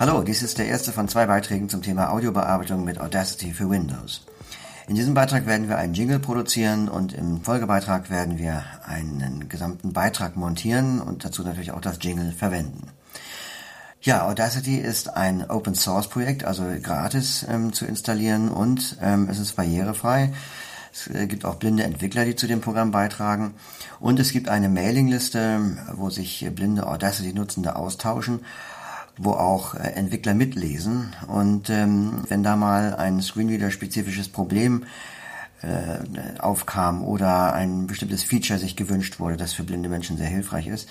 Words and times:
Hallo, 0.00 0.22
dies 0.22 0.42
ist 0.42 0.56
der 0.56 0.66
erste 0.66 0.92
von 0.92 1.08
zwei 1.08 1.26
Beiträgen 1.26 1.68
zum 1.68 1.82
Thema 1.82 2.10
Audiobearbeitung 2.10 2.84
mit 2.84 2.98
Audacity 2.98 3.52
für 3.52 3.68
Windows. 3.68 4.22
In 4.88 4.94
diesem 4.94 5.12
Beitrag 5.12 5.44
werden 5.44 5.68
wir 5.68 5.76
einen 5.76 5.92
Jingle 5.92 6.18
produzieren 6.18 6.88
und 6.88 7.12
im 7.12 7.42
Folgebeitrag 7.42 8.08
werden 8.08 8.38
wir 8.38 8.64
einen 8.86 9.50
gesamten 9.50 9.92
Beitrag 9.92 10.36
montieren 10.36 11.02
und 11.02 11.26
dazu 11.26 11.42
natürlich 11.42 11.72
auch 11.72 11.82
das 11.82 11.98
Jingle 12.00 12.32
verwenden. 12.32 12.88
Ja, 14.00 14.26
Audacity 14.26 14.78
ist 14.78 15.14
ein 15.18 15.50
Open 15.50 15.74
Source 15.74 16.08
Projekt, 16.08 16.44
also 16.44 16.64
gratis 16.82 17.44
ähm, 17.46 17.74
zu 17.74 17.84
installieren 17.84 18.48
und 18.48 18.96
ähm, 19.02 19.28
es 19.30 19.38
ist 19.38 19.56
barrierefrei. 19.56 20.32
Es 20.94 21.08
äh, 21.08 21.26
gibt 21.26 21.44
auch 21.44 21.56
blinde 21.56 21.82
Entwickler, 21.82 22.24
die 22.24 22.36
zu 22.36 22.46
dem 22.46 22.62
Programm 22.62 22.90
beitragen. 22.90 23.52
Und 24.00 24.18
es 24.18 24.32
gibt 24.32 24.48
eine 24.48 24.70
Mailingliste, 24.70 25.76
wo 25.92 26.08
sich 26.08 26.48
blinde 26.54 26.86
Audacity-Nutzende 26.86 27.76
austauschen 27.76 28.40
wo 29.22 29.32
auch 29.32 29.74
äh, 29.74 29.92
Entwickler 29.92 30.34
mitlesen. 30.34 31.14
Und 31.26 31.70
ähm, 31.70 32.24
wenn 32.28 32.42
da 32.42 32.56
mal 32.56 32.94
ein 32.94 33.20
Screenreader-spezifisches 33.20 34.28
Problem 34.28 34.84
äh, 35.62 36.38
aufkam 36.38 37.04
oder 37.04 37.52
ein 37.52 37.86
bestimmtes 37.86 38.22
Feature 38.22 38.58
sich 38.58 38.76
gewünscht 38.76 39.20
wurde, 39.20 39.36
das 39.36 39.52
für 39.52 39.62
blinde 39.62 39.90
Menschen 39.90 40.16
sehr 40.16 40.26
hilfreich 40.26 40.66
ist, 40.66 40.88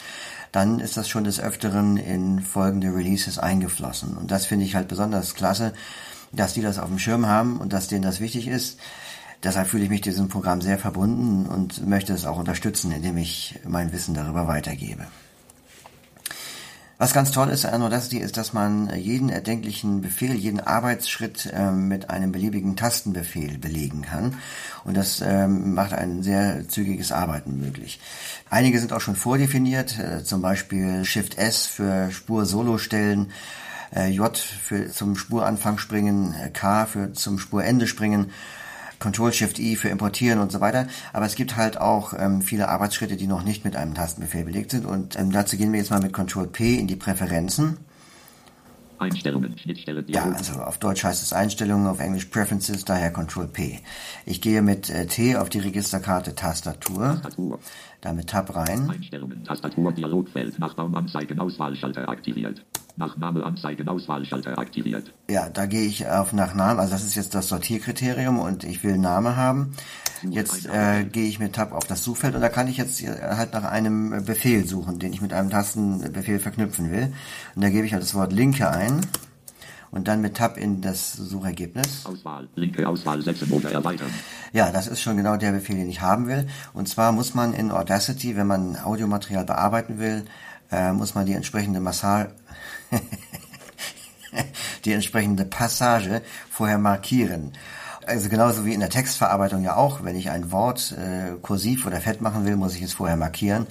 dann 0.52 0.80
ist 0.80 0.96
das 0.96 1.10
schon 1.10 1.23
des 1.23 1.40
Öfteren 1.40 1.98
in 1.98 2.42
folgende 2.42 2.96
Releases 2.96 3.40
eingeflossen. 3.40 4.16
Und 4.16 4.30
das 4.30 4.46
finde 4.46 4.66
ich 4.66 4.76
halt 4.76 4.88
besonders 4.88 5.34
klasse, 5.34 5.73
dass 6.32 6.54
die 6.54 6.62
das 6.62 6.78
auf 6.78 6.90
dem 6.90 7.00
Schirm 7.00 7.26
haben 7.26 7.58
und 7.58 7.73
dass 7.73 7.88
denen 7.88 8.04
das 8.04 8.20
wichtig 8.20 8.48
ist. 8.48 8.80
Deshalb 9.44 9.68
fühle 9.68 9.86
ich 9.86 9.90
mich 9.90 10.02
diesem 10.02 10.28
Programm 10.28 10.62
sehr 10.62 10.78
verbunden 10.78 11.48
und 11.48 11.88
möchte 11.88 12.14
es 12.14 12.26
auch 12.26 12.38
unterstützen, 12.38 12.92
indem 12.92 13.18
ich 13.18 13.59
mein 13.68 13.92
Wissen 13.92 14.14
darüber 14.14 14.48
weitergebe. 14.48 15.08
Was 17.02 17.14
ganz 17.14 17.31
toll 17.31 17.47
ist 17.47 17.66
an 17.66 17.81
Audacity 17.81 18.17
ist, 18.17 18.36
dass 18.36 18.52
man 18.52 18.94
jeden 18.94 19.30
erdenklichen 19.30 20.02
Befehl, 20.02 20.33
jeden 20.33 20.59
Arbeitsschritt 20.59 21.50
ähm, 21.53 21.88
mit 21.88 22.09
einem 22.09 22.33
beliebigen 22.33 22.75
Tastenbefehl 22.75 23.58
belegen 23.58 24.02
kann. 24.02 24.36
Und 24.83 24.97
das 24.97 25.22
ähm, 25.25 25.75
macht 25.75 25.94
ein 25.94 26.23
sehr 26.23 26.67
zügiges 26.67 27.14
Arbeiten 27.14 27.58
möglich. 27.58 28.02
Einige 28.50 28.80
sind 28.80 28.91
auch 28.91 29.00
schon 29.00 29.16
vordefiniert, 29.16 29.97
äh, 29.97 30.25
zum 30.25 30.41
Beispiel 30.41 31.06
Shift 31.06 31.38
S 31.38 31.67
für 31.67 32.11
Spur 32.11 32.45
Solo 32.45 32.78
stellen, 32.78 33.31
äh, 33.95 34.09
J 34.09 34.38
für 34.38 34.91
zum 34.91 35.16
Spuranfang 35.16 35.78
springen, 35.78 36.34
äh, 36.34 36.50
K 36.50 36.86
für 36.86 37.13
zum 37.13 37.39
Spurende 37.39 37.88
springen 37.88 38.31
Control-Shift-I 39.00 39.75
für 39.75 39.89
Importieren 39.89 40.39
und 40.39 40.52
so 40.52 40.61
weiter. 40.61 40.88
Aber 41.14 41.25
es 41.25 41.36
gibt 41.36 41.55
halt 41.55 41.80
auch 41.80 42.14
ähm, 42.17 42.42
viele 42.42 42.69
Arbeitsschritte, 42.69 43.17
die 43.17 43.28
noch 43.28 43.44
nicht 43.44 43.66
mit 43.66 43.75
einem 43.75 43.94
Tastenbefehl 43.94 44.44
belegt 44.44 44.72
sind. 44.72 44.86
Und 44.86 45.17
ähm, 45.17 45.31
dazu 45.31 45.58
gehen 45.58 45.72
wir 45.72 45.80
jetzt 45.80 45.91
mal 45.91 46.02
mit 46.02 46.14
Control-P 46.14 46.75
in 46.75 46.88
die 46.88 46.95
Präferenzen. 46.95 47.78
Einstellungen, 49.00 49.58
Schnittstelle, 49.58 50.03
Ja, 50.08 50.25
also 50.25 50.61
auf 50.61 50.78
Deutsch 50.78 51.03
heißt 51.03 51.23
es 51.23 51.31
Einstellungen, 51.31 51.88
auf 51.88 52.00
Englisch 52.00 52.25
Preferences, 52.25 52.83
daher 52.83 53.11
Control 53.11 53.47
P. 53.47 53.80
Ich 54.25 54.41
gehe 54.41 54.61
mit 54.61 54.89
äh, 54.89 55.08
T 55.08 55.38
auf 55.38 55.50
die 55.50 55.59
Registerkarte 55.59 56.36
Tastatur. 56.36 57.22
Tastatur. 57.22 57.59
Damit 58.02 58.28
Tab 58.30 58.53
rein. 58.56 58.89
Einstellungen, 58.89 59.44
Tastatur, 59.45 59.94
Dialogfeld, 59.94 60.59
Nachbaum, 60.59 60.94
Anzeigen, 60.95 61.39
Auswahlschalter 61.39 62.08
aktiviert. 62.09 62.66
Nach 63.00 63.16
Name 63.16 63.45
Anzeigen 63.45 63.88
Auswahlschalter 63.88 64.59
aktiviert. 64.59 65.14
Ja, 65.30 65.47
da 65.47 65.66
gehe 65.67 65.88
ich 65.88 66.05
auf 66.05 66.33
nach 66.33 66.53
Namen, 66.53 66.81
also 66.81 66.92
das 66.92 67.06
ist 67.06 67.16
jetzt 67.16 67.33
das 67.33 67.47
Sortierkriterium 67.47 68.38
und 68.39 68.66
ich 68.66 68.83
will 68.83 68.97
Name 68.97 69.38
haben. 69.38 69.73
Jetzt 70.30 70.66
äh, 70.66 71.06
gehe 71.06 71.30
ich 71.30 71.39
mit 71.39 71.53
Tab 71.53 71.72
auf 71.72 71.86
das 71.86 72.03
Suchfeld 72.03 72.36
und 72.36 72.41
da 72.41 72.50
kann 72.50 72.67
ich 72.67 72.75
jetzt 72.75 73.02
halt 73.02 73.53
nach 73.53 73.64
einem 73.64 74.25
Befehl 74.25 74.66
suchen, 74.66 75.00
den 75.00 75.14
ich 75.14 75.22
mit 75.22 75.31
einem 75.31 75.50
Tastenbefehl 75.50 76.39
verknüpfen 76.39 76.91
will. 76.91 77.14
Und 77.56 77.64
da 77.64 77.69
gebe 77.69 77.86
ich 77.86 77.94
halt 77.94 78.03
das 78.03 78.16
Wort 78.16 78.33
Linke 78.33 78.69
ein 78.69 79.00
und 79.91 80.09
dann 80.09 80.19
mit 80.19 80.35
Tab 80.35 80.57
in 80.57 80.81
das 80.81 81.13
Suchergebnis. 81.13 82.06
Auswahl, 82.06 82.50
linke 82.56 82.85
Auswahl 82.85 83.22
setzen 83.22 83.50
oder 83.51 83.72
erweitern. 83.72 84.12
Ja, 84.51 84.72
das 84.74 84.88
ist 84.88 85.00
schon 85.00 85.16
genau 85.16 85.38
der 85.38 85.53
Befehl, 85.53 85.78
den 85.78 85.90
ich 85.90 86.01
haben 86.01 86.28
will. 86.28 86.47
Und 86.74 86.90
zwar 86.90 87.13
muss 87.13 87.34
man 87.34 87.53
in 87.53 87.72
Audacity, 87.72 88.35
wenn 88.35 88.47
man 88.47 88.75
Audiomaterial 88.75 89.45
bearbeiten 89.45 90.00
will, 90.00 90.25
äh, 90.72 90.91
muss 90.91 91.16
man 91.16 91.25
die 91.25 91.34
entsprechende 91.34 91.79
Massage, 91.79 92.31
die 94.85 94.94
entsprechende 94.94 95.45
Passage 95.45 96.22
vorher 96.50 96.77
markieren. 96.77 97.53
Also 98.05 98.29
genauso 98.29 98.66
wie 98.66 98.73
in 98.73 98.79
der 98.79 98.89
Textverarbeitung 98.89 99.63
ja 99.63 99.75
auch, 99.75 100.03
wenn 100.03 100.16
ich 100.16 100.31
ein 100.31 100.51
Wort 100.51 100.94
äh, 100.94 101.35
kursiv 101.41 101.85
oder 101.85 102.01
fett 102.01 102.22
machen 102.22 102.45
will, 102.45 102.55
muss 102.55 102.75
ich 102.75 102.81
es 102.81 102.94
vorher 102.94 103.17
markieren, 103.17 103.67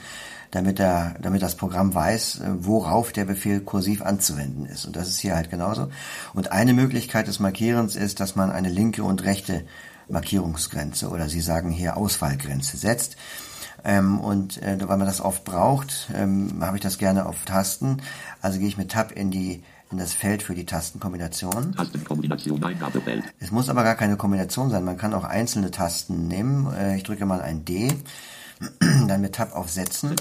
damit, 0.50 0.78
der, 0.78 1.16
damit 1.20 1.42
das 1.42 1.56
Programm 1.56 1.94
weiß, 1.94 2.40
äh, 2.40 2.44
worauf 2.60 3.12
der 3.12 3.24
Befehl 3.24 3.60
kursiv 3.60 4.02
anzuwenden 4.02 4.66
ist. 4.66 4.84
Und 4.84 4.94
das 4.94 5.08
ist 5.08 5.18
hier 5.18 5.34
halt 5.34 5.50
genauso. 5.50 5.90
Und 6.34 6.52
eine 6.52 6.72
Möglichkeit 6.72 7.26
des 7.26 7.40
Markierens 7.40 7.96
ist, 7.96 8.20
dass 8.20 8.36
man 8.36 8.52
eine 8.52 8.68
linke 8.68 9.02
und 9.02 9.24
rechte 9.24 9.64
Markierungsgrenze 10.08 11.08
oder 11.08 11.28
Sie 11.28 11.40
sagen 11.40 11.70
hier 11.70 11.96
Auswahlgrenze 11.96 12.76
setzt. 12.76 13.16
Ähm, 13.84 14.21
und 14.21 14.61
äh, 14.62 14.77
weil 14.81 14.97
man 14.97 15.06
das 15.06 15.21
oft 15.21 15.44
braucht, 15.44 16.09
ähm, 16.15 16.59
habe 16.61 16.77
ich 16.77 16.83
das 16.83 16.99
gerne 16.99 17.27
auf 17.27 17.44
Tasten. 17.44 18.03
Also 18.43 18.59
gehe 18.59 18.69
ich 18.69 18.77
mit 18.77 18.91
Tab 18.91 19.12
in 19.12 19.31
die 19.31 19.62
in 19.91 19.99
das 19.99 20.12
Feld 20.12 20.43
für 20.43 20.55
die 20.55 20.66
Tastenkombination. 20.66 21.75
Tastenkombination 21.75 22.62
Eingabefeld. 22.62 23.25
Es 23.39 23.50
muss 23.50 23.71
aber 23.71 23.84
gar 23.84 23.94
keine 23.94 24.16
Kombination 24.16 24.69
sein. 24.69 24.84
Man 24.84 24.99
kann 24.99 25.15
auch 25.15 25.25
einzelne 25.25 25.71
Tasten 25.71 26.28
nehmen. 26.28 26.72
Äh, 26.75 26.97
ich 26.97 27.05
drücke 27.05 27.25
mal 27.25 27.41
ein 27.41 27.65
D, 27.65 27.89
dann 28.81 29.21
mit 29.21 29.34
Tab 29.34 29.55
auf 29.55 29.71
Setzen. 29.71 30.15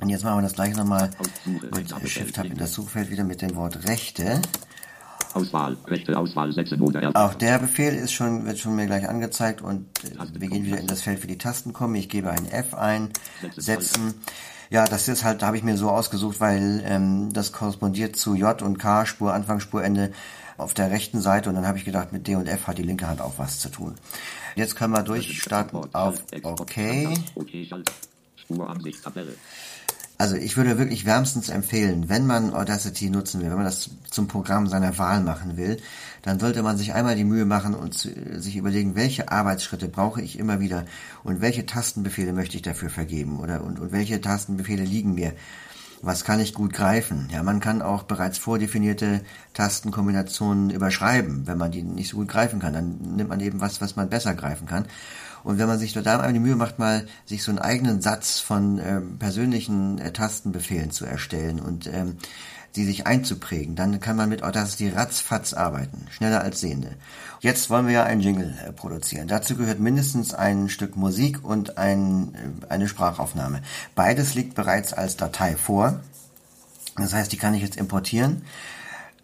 Und 0.00 0.08
jetzt 0.10 0.24
machen 0.24 0.38
wir 0.38 0.42
das 0.42 0.54
gleiche 0.54 0.76
nochmal 0.76 1.10
mit 1.44 2.08
Shift-Tab 2.08 2.46
in 2.46 2.56
das 2.56 2.72
Suchfeld 2.72 3.10
wieder 3.10 3.24
mit 3.24 3.42
dem 3.42 3.56
Wort 3.56 3.88
Rechte. 3.88 4.40
Auswahl, 5.38 5.76
rechte 5.86 6.16
Auswahl 6.16 6.50
oder 6.80 7.10
Auch 7.14 7.34
der 7.34 7.58
Befehl 7.58 7.94
ist 7.94 8.12
schon, 8.12 8.46
wird 8.46 8.58
schon 8.58 8.76
mir 8.76 8.86
gleich 8.86 9.08
angezeigt 9.08 9.62
und 9.62 9.86
äh, 10.04 10.40
wir 10.40 10.48
gehen 10.48 10.64
wieder 10.64 10.78
in 10.78 10.86
das 10.86 11.02
Feld 11.02 11.20
für 11.20 11.26
die 11.26 11.38
Tasten 11.38 11.72
kommen. 11.72 11.94
Ich 11.94 12.08
gebe 12.08 12.30
ein 12.30 12.50
F 12.50 12.74
ein, 12.74 13.10
setzen. 13.56 14.14
Ja, 14.70 14.84
das 14.84 15.08
ist 15.08 15.24
halt, 15.24 15.40
da 15.40 15.46
habe 15.46 15.56
ich 15.56 15.62
mir 15.62 15.76
so 15.76 15.90
ausgesucht, 15.90 16.40
weil 16.40 16.82
ähm, 16.84 17.32
das 17.32 17.52
korrespondiert 17.52 18.16
zu 18.16 18.34
J 18.34 18.60
und 18.60 18.78
K, 18.78 19.06
Spur 19.06 19.32
Anfang, 19.32 19.60
Spurende 19.60 20.12
auf 20.58 20.74
der 20.74 20.90
rechten 20.90 21.20
Seite. 21.20 21.48
Und 21.48 21.54
dann 21.54 21.66
habe 21.66 21.78
ich 21.78 21.84
gedacht, 21.84 22.12
mit 22.12 22.26
D 22.26 22.34
und 22.34 22.46
F 22.46 22.66
hat 22.66 22.76
die 22.76 22.82
linke 22.82 23.06
Hand 23.06 23.22
auch 23.22 23.34
was 23.38 23.60
zu 23.60 23.70
tun. 23.70 23.94
Jetzt 24.56 24.76
können 24.76 24.92
wir 24.92 25.02
durchstarten 25.02 25.94
auf 25.94 26.22
OK. 26.42 26.76
Also 30.20 30.34
ich 30.34 30.56
würde 30.56 30.78
wirklich 30.78 31.06
wärmstens 31.06 31.48
empfehlen, 31.48 32.08
wenn 32.08 32.26
man 32.26 32.52
Audacity 32.52 33.08
nutzen 33.08 33.40
will, 33.40 33.50
wenn 33.50 33.56
man 33.56 33.64
das 33.64 33.88
zum 34.10 34.26
Programm 34.26 34.66
seiner 34.66 34.98
Wahl 34.98 35.22
machen 35.22 35.56
will, 35.56 35.76
dann 36.22 36.40
sollte 36.40 36.64
man 36.64 36.76
sich 36.76 36.92
einmal 36.92 37.14
die 37.14 37.22
Mühe 37.22 37.44
machen 37.44 37.72
und 37.72 37.94
sich 37.94 38.56
überlegen, 38.56 38.96
welche 38.96 39.30
Arbeitsschritte 39.30 39.86
brauche 39.86 40.20
ich 40.20 40.36
immer 40.36 40.58
wieder 40.58 40.86
und 41.22 41.40
welche 41.40 41.66
Tastenbefehle 41.66 42.32
möchte 42.32 42.56
ich 42.56 42.62
dafür 42.62 42.90
vergeben 42.90 43.38
oder 43.38 43.62
und, 43.62 43.78
und 43.78 43.92
welche 43.92 44.20
Tastenbefehle 44.20 44.82
liegen 44.82 45.14
mir. 45.14 45.34
Was 46.02 46.24
kann 46.24 46.40
ich 46.40 46.54
gut 46.54 46.72
greifen? 46.72 47.28
Ja, 47.32 47.44
man 47.44 47.60
kann 47.60 47.80
auch 47.80 48.04
bereits 48.04 48.38
vordefinierte 48.38 49.20
Tastenkombinationen 49.54 50.70
überschreiben, 50.70 51.46
wenn 51.46 51.58
man 51.58 51.70
die 51.70 51.82
nicht 51.82 52.10
so 52.10 52.18
gut 52.18 52.28
greifen 52.28 52.58
kann. 52.60 52.72
Dann 52.72 52.98
nimmt 53.16 53.28
man 53.28 53.40
eben 53.40 53.60
was, 53.60 53.80
was 53.80 53.96
man 53.96 54.08
besser 54.08 54.34
greifen 54.34 54.66
kann. 54.66 54.86
Und 55.44 55.58
wenn 55.58 55.66
man 55.66 55.78
sich 55.78 55.92
da 55.92 56.00
einmal 56.00 56.32
die 56.32 56.38
Mühe 56.38 56.56
macht, 56.56 56.78
mal 56.78 57.06
sich 57.24 57.42
so 57.42 57.50
einen 57.50 57.58
eigenen 57.58 58.00
Satz 58.00 58.40
von 58.40 58.78
ähm, 58.78 59.18
persönlichen 59.18 59.98
äh, 59.98 60.12
Tastenbefehlen 60.12 60.90
zu 60.90 61.04
erstellen 61.04 61.60
und 61.60 61.86
ähm, 61.86 62.16
die 62.76 62.84
sich 62.84 63.06
einzuprägen, 63.06 63.76
dann 63.76 63.98
kann 63.98 64.16
man 64.16 64.28
mit 64.28 64.42
Audacity 64.42 64.90
ratzfatz 64.90 65.52
arbeiten, 65.54 66.06
schneller 66.10 66.42
als 66.42 66.60
Sehende. 66.60 66.94
Jetzt 67.40 67.70
wollen 67.70 67.86
wir 67.86 67.94
ja 67.94 68.04
einen 68.04 68.20
Jingle 68.20 68.56
äh, 68.64 68.72
produzieren. 68.72 69.28
Dazu 69.28 69.56
gehört 69.56 69.80
mindestens 69.80 70.34
ein 70.34 70.68
Stück 70.68 70.96
Musik 70.96 71.44
und 71.44 71.78
ein, 71.78 72.34
äh, 72.34 72.72
eine 72.72 72.88
Sprachaufnahme. 72.88 73.62
Beides 73.94 74.34
liegt 74.34 74.54
bereits 74.54 74.92
als 74.92 75.16
Datei 75.16 75.56
vor. 75.56 76.00
Das 76.96 77.14
heißt, 77.14 77.32
die 77.32 77.36
kann 77.36 77.54
ich 77.54 77.62
jetzt 77.62 77.76
importieren. 77.76 78.42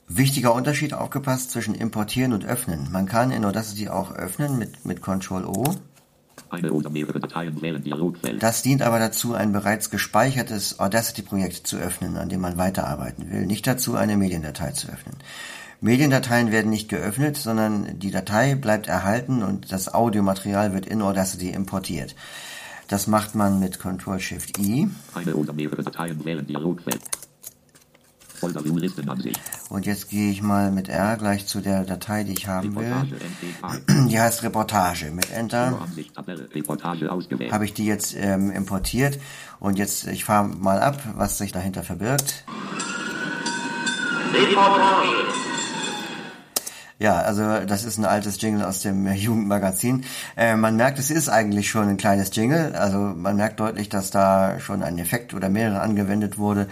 Wichtiger 0.09 0.55
Unterschied 0.55 0.93
aufgepasst 0.93 1.51
zwischen 1.51 1.75
importieren 1.75 2.33
und 2.33 2.45
öffnen. 2.45 2.91
Man 2.93 3.07
kann 3.07 3.31
in 3.31 3.45
Audacity 3.45 3.89
auch 3.89 4.13
öffnen 4.13 4.59
mit, 4.59 4.85
mit 4.85 5.03
Ctrl 5.03 5.45
O 5.45 5.75
Das 8.39 8.63
dient 8.63 8.83
aber 8.83 8.99
dazu, 8.99 9.35
ein 9.35 9.53
bereits 9.53 9.91
gespeichertes 9.91 10.79
Audacity-Projekt 10.79 11.67
zu 11.67 11.77
öffnen, 11.77 12.17
an 12.17 12.29
dem 12.29 12.41
man 12.41 12.57
weiterarbeiten 12.57 13.31
will, 13.31 13.47
nicht 13.47 13.67
dazu, 13.67 13.97
eine 13.97 14.17
Mediendatei 14.17 14.73
zu 14.73 14.89
öffnen. 14.89 15.17
Mediendateien 15.81 16.51
werden 16.51 16.71
nicht 16.71 16.89
geöffnet, 16.89 17.37
sondern 17.37 17.99
die 17.99 18.11
Datei 18.11 18.55
bleibt 18.55 18.87
erhalten 18.87 19.43
und 19.43 19.71
das 19.71 19.93
Audiomaterial 19.93 20.73
wird 20.73 20.87
in 20.87 21.03
Audacity 21.03 21.51
importiert. 21.51 22.15
Das 22.89 23.07
macht 23.07 23.35
man 23.35 23.61
mit 23.61 23.81
Ctrl-Shift-I. 23.81 24.89
Eine 25.15 25.35
oder 25.35 25.53
mehrere 25.53 25.83
Dateien 25.83 26.25
wählen 26.25 26.47
Dialogfeld. 26.47 27.01
Und 29.71 29.87
jetzt 29.87 30.11
gehe 30.11 30.31
ich 30.31 30.43
mal 30.43 30.71
mit 30.71 30.89
R 30.89 31.17
gleich 31.17 31.47
zu 31.47 31.61
der 31.61 31.85
Datei, 31.85 32.25
die 32.25 32.33
ich 32.33 32.47
haben 32.47 32.75
will. 32.77 32.95
Die 34.09 34.21
heißt 34.21 34.43
Reportage. 34.43 35.11
Mit 35.11 35.31
Enter 35.31 35.79
habe 37.51 37.65
ich 37.65 37.75
die 37.75 37.87
jetzt 37.87 38.15
ähm, 38.17 38.51
importiert. 38.51 39.19
Und 39.61 39.79
jetzt, 39.79 40.07
ich 40.07 40.25
fahre 40.25 40.49
mal 40.49 40.81
ab, 40.81 41.03
was 41.17 41.39
sich 41.39 41.53
dahinter 41.53 41.83
verbirgt. 41.83 42.45
Reportage. 44.33 45.34
Ja, 47.05 47.21
also 47.21 47.67
das 47.67 47.85
ist 47.85 47.99
ein 47.99 48.07
altes 48.07 48.41
Jingle 48.41 48.65
aus 48.65 48.81
dem 48.81 49.07
Jugendmagazin. 49.15 50.07
Äh, 50.39 50.57
man 50.57 50.77
merkt, 50.77 50.99
es 50.99 51.11
ist 51.11 51.29
eigentlich 51.29 51.69
schon 51.69 51.87
ein 51.87 51.99
kleines 51.99 52.35
Jingle. 52.35 52.75
Also 52.75 52.97
man 52.97 53.37
merkt 53.37 53.61
deutlich, 53.61 53.91
dass 53.91 54.11
da 54.11 54.59
schon 54.59 54.83
ein 54.83 54.99
Effekt 54.99 55.35
oder 55.35 55.51
mehrere 55.51 55.83
angewendet 55.83 56.39
wurde. 56.39 56.67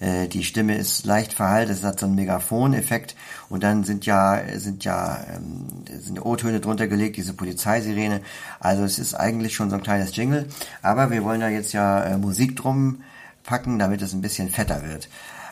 Äh, 0.00 0.26
die 0.26 0.42
Stimme 0.42 0.76
ist 0.76 1.06
leicht 1.06 1.32
verhallt, 1.32 1.70
es 1.70 1.84
hat 1.84 2.00
so 2.00 2.06
einen 2.06 2.16
Megafon-Effekt 2.16 3.14
und 3.48 3.62
dann 3.62 3.84
sind 3.84 4.06
ja 4.06 4.42
sind 4.56 4.84
ja 4.84 5.24
ähm, 5.32 5.66
sind 6.00 6.18
O-Töne 6.18 6.58
drunter 6.58 6.88
gelegt, 6.88 7.16
diese 7.16 7.34
Polizeisirene. 7.34 8.22
Also 8.58 8.82
es 8.82 8.98
ist 8.98 9.14
eigentlich 9.14 9.54
schon 9.54 9.70
so 9.70 9.76
ein 9.76 9.84
kleines 9.84 10.16
Jingle. 10.16 10.46
Aber 10.82 11.12
wir 11.12 11.22
wollen 11.22 11.42
da 11.42 11.48
jetzt 11.48 11.72
ja 11.72 12.02
äh, 12.02 12.18
Musik 12.18 12.56
drum 12.56 13.02
packen, 13.44 13.78
damit 13.78 14.02
es 14.02 14.14
ein 14.14 14.20
bisschen 14.20 14.50
fetter 14.50 14.82
wird. 14.82 15.08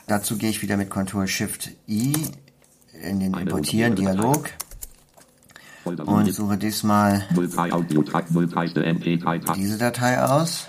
Dazu 0.09 0.37
gehe 0.37 0.51
ich 0.51 0.61
wieder 0.61 0.77
mit 0.77 0.91
Ctrl 0.91 1.29
Shift 1.29 1.71
I 1.89 2.13
in 3.03 3.21
den 3.21 3.35
Importieren 3.35 3.97
Dialog 3.97 4.51
und 5.85 6.33
suche 6.33 6.57
diesmal 6.57 7.25
diese 9.57 9.79
Datei 9.79 10.23
aus. 10.23 10.67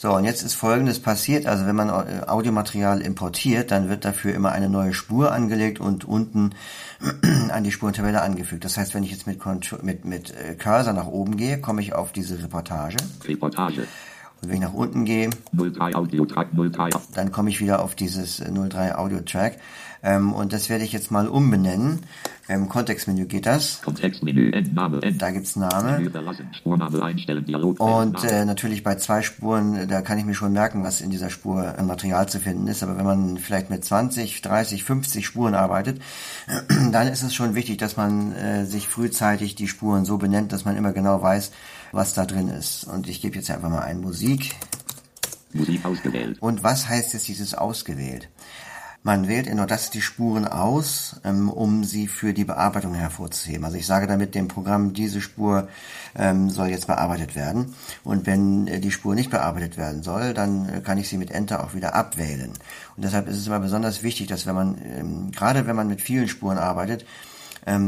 So, 0.00 0.14
und 0.14 0.24
jetzt 0.24 0.44
ist 0.44 0.54
folgendes 0.54 1.00
passiert. 1.00 1.46
Also 1.46 1.66
wenn 1.66 1.74
man 1.74 1.90
Audiomaterial 1.90 3.00
importiert, 3.00 3.72
dann 3.72 3.88
wird 3.88 4.04
dafür 4.04 4.32
immer 4.32 4.52
eine 4.52 4.68
neue 4.68 4.94
Spur 4.94 5.32
angelegt 5.32 5.80
und 5.80 6.04
unten 6.04 6.54
an 7.50 7.64
die 7.64 7.72
Spurentabelle 7.72 8.22
angefügt. 8.22 8.64
Das 8.64 8.76
heißt, 8.76 8.94
wenn 8.94 9.02
ich 9.02 9.10
jetzt 9.10 9.26
mit, 9.26 9.40
mit, 9.82 10.04
mit 10.04 10.30
äh, 10.36 10.54
Cursor 10.54 10.92
nach 10.92 11.08
oben 11.08 11.36
gehe, 11.36 11.60
komme 11.60 11.80
ich 11.80 11.94
auf 11.94 12.12
diese 12.12 12.40
Reportage. 12.40 12.98
Reportage. 13.26 13.88
Und 14.40 14.48
wenn 14.48 14.56
ich 14.56 14.62
nach 14.62 14.74
unten 14.74 15.04
gehe, 15.04 15.30
03 15.52 15.94
Audio 15.94 16.24
Track 16.26 16.48
03. 16.52 16.90
dann 17.14 17.32
komme 17.32 17.50
ich 17.50 17.60
wieder 17.60 17.82
auf 17.82 17.94
dieses 17.94 18.40
äh, 18.40 18.50
03 18.50 18.96
Audio 18.96 19.20
Track. 19.20 19.58
Ähm, 20.02 20.32
und 20.32 20.52
das 20.52 20.68
werde 20.68 20.84
ich 20.84 20.92
jetzt 20.92 21.10
mal 21.10 21.28
umbenennen. 21.28 22.00
Im 22.46 22.68
Kontextmenü 22.68 23.26
geht 23.26 23.46
das. 23.46 23.82
Kontextmenü 23.82 24.52
Endname 24.52 25.02
End. 25.02 25.20
Da 25.20 25.30
gibt's 25.30 25.56
Name. 25.56 25.98
Überlassen. 26.00 26.48
Spurname 26.54 27.02
einstellen. 27.02 27.44
Dialog. 27.44 27.80
Und 27.80 28.24
äh, 28.24 28.44
natürlich 28.44 28.82
bei 28.82 28.94
zwei 28.94 29.22
Spuren, 29.22 29.76
äh, 29.76 29.86
da 29.86 30.00
kann 30.00 30.18
ich 30.18 30.24
mir 30.24 30.34
schon 30.34 30.52
merken, 30.52 30.84
was 30.84 31.00
in 31.00 31.10
dieser 31.10 31.30
Spur 31.30 31.76
an 31.76 31.86
Material 31.86 32.28
zu 32.28 32.38
finden 32.38 32.66
ist. 32.68 32.82
Aber 32.82 32.96
wenn 32.96 33.04
man 33.04 33.38
vielleicht 33.38 33.70
mit 33.70 33.84
20, 33.84 34.40
30, 34.40 34.84
50 34.84 35.26
Spuren 35.26 35.54
arbeitet, 35.54 36.00
dann 36.92 37.08
ist 37.08 37.22
es 37.22 37.34
schon 37.34 37.54
wichtig, 37.54 37.76
dass 37.78 37.96
man 37.96 38.32
äh, 38.32 38.64
sich 38.64 38.88
frühzeitig 38.88 39.56
die 39.56 39.68
Spuren 39.68 40.04
so 40.04 40.16
benennt, 40.16 40.52
dass 40.52 40.64
man 40.64 40.76
immer 40.76 40.92
genau 40.92 41.20
weiß, 41.20 41.50
was 41.92 42.14
da 42.14 42.26
drin 42.26 42.48
ist. 42.48 42.84
Und 42.84 43.08
ich 43.08 43.20
gebe 43.20 43.36
jetzt 43.36 43.50
einfach 43.50 43.70
mal 43.70 43.82
ein 43.82 44.00
Musik. 44.00 44.54
Musik 45.52 45.84
ausgewählt. 45.84 46.36
Und 46.40 46.62
was 46.62 46.88
heißt 46.88 47.14
jetzt 47.14 47.28
dieses 47.28 47.54
ausgewählt? 47.54 48.28
Man 49.04 49.28
wählt 49.28 49.46
in 49.46 49.60
Audacity 49.60 50.02
Spuren 50.02 50.44
aus, 50.44 51.20
ähm, 51.24 51.48
um 51.48 51.84
sie 51.84 52.08
für 52.08 52.34
die 52.34 52.44
Bearbeitung 52.44 52.94
hervorzuheben. 52.94 53.64
Also 53.64 53.76
ich 53.76 53.86
sage 53.86 54.08
damit 54.08 54.34
dem 54.34 54.48
Programm, 54.48 54.92
diese 54.92 55.20
Spur 55.20 55.68
ähm, 56.16 56.50
soll 56.50 56.68
jetzt 56.68 56.88
bearbeitet 56.88 57.36
werden. 57.36 57.74
Und 58.02 58.26
wenn 58.26 58.66
äh, 58.66 58.80
die 58.80 58.90
Spur 58.90 59.14
nicht 59.14 59.30
bearbeitet 59.30 59.76
werden 59.76 60.02
soll, 60.02 60.34
dann 60.34 60.68
äh, 60.68 60.80
kann 60.80 60.98
ich 60.98 61.08
sie 61.08 61.16
mit 61.16 61.30
Enter 61.30 61.62
auch 61.62 61.74
wieder 61.74 61.94
abwählen. 61.94 62.50
Und 62.96 63.04
deshalb 63.04 63.28
ist 63.28 63.36
es 63.36 63.46
immer 63.46 63.60
besonders 63.60 64.02
wichtig, 64.02 64.26
dass 64.26 64.46
wenn 64.46 64.56
man, 64.56 64.78
ähm, 64.84 65.30
gerade 65.30 65.66
wenn 65.68 65.76
man 65.76 65.88
mit 65.88 66.00
vielen 66.00 66.28
Spuren 66.28 66.58
arbeitet, 66.58 67.06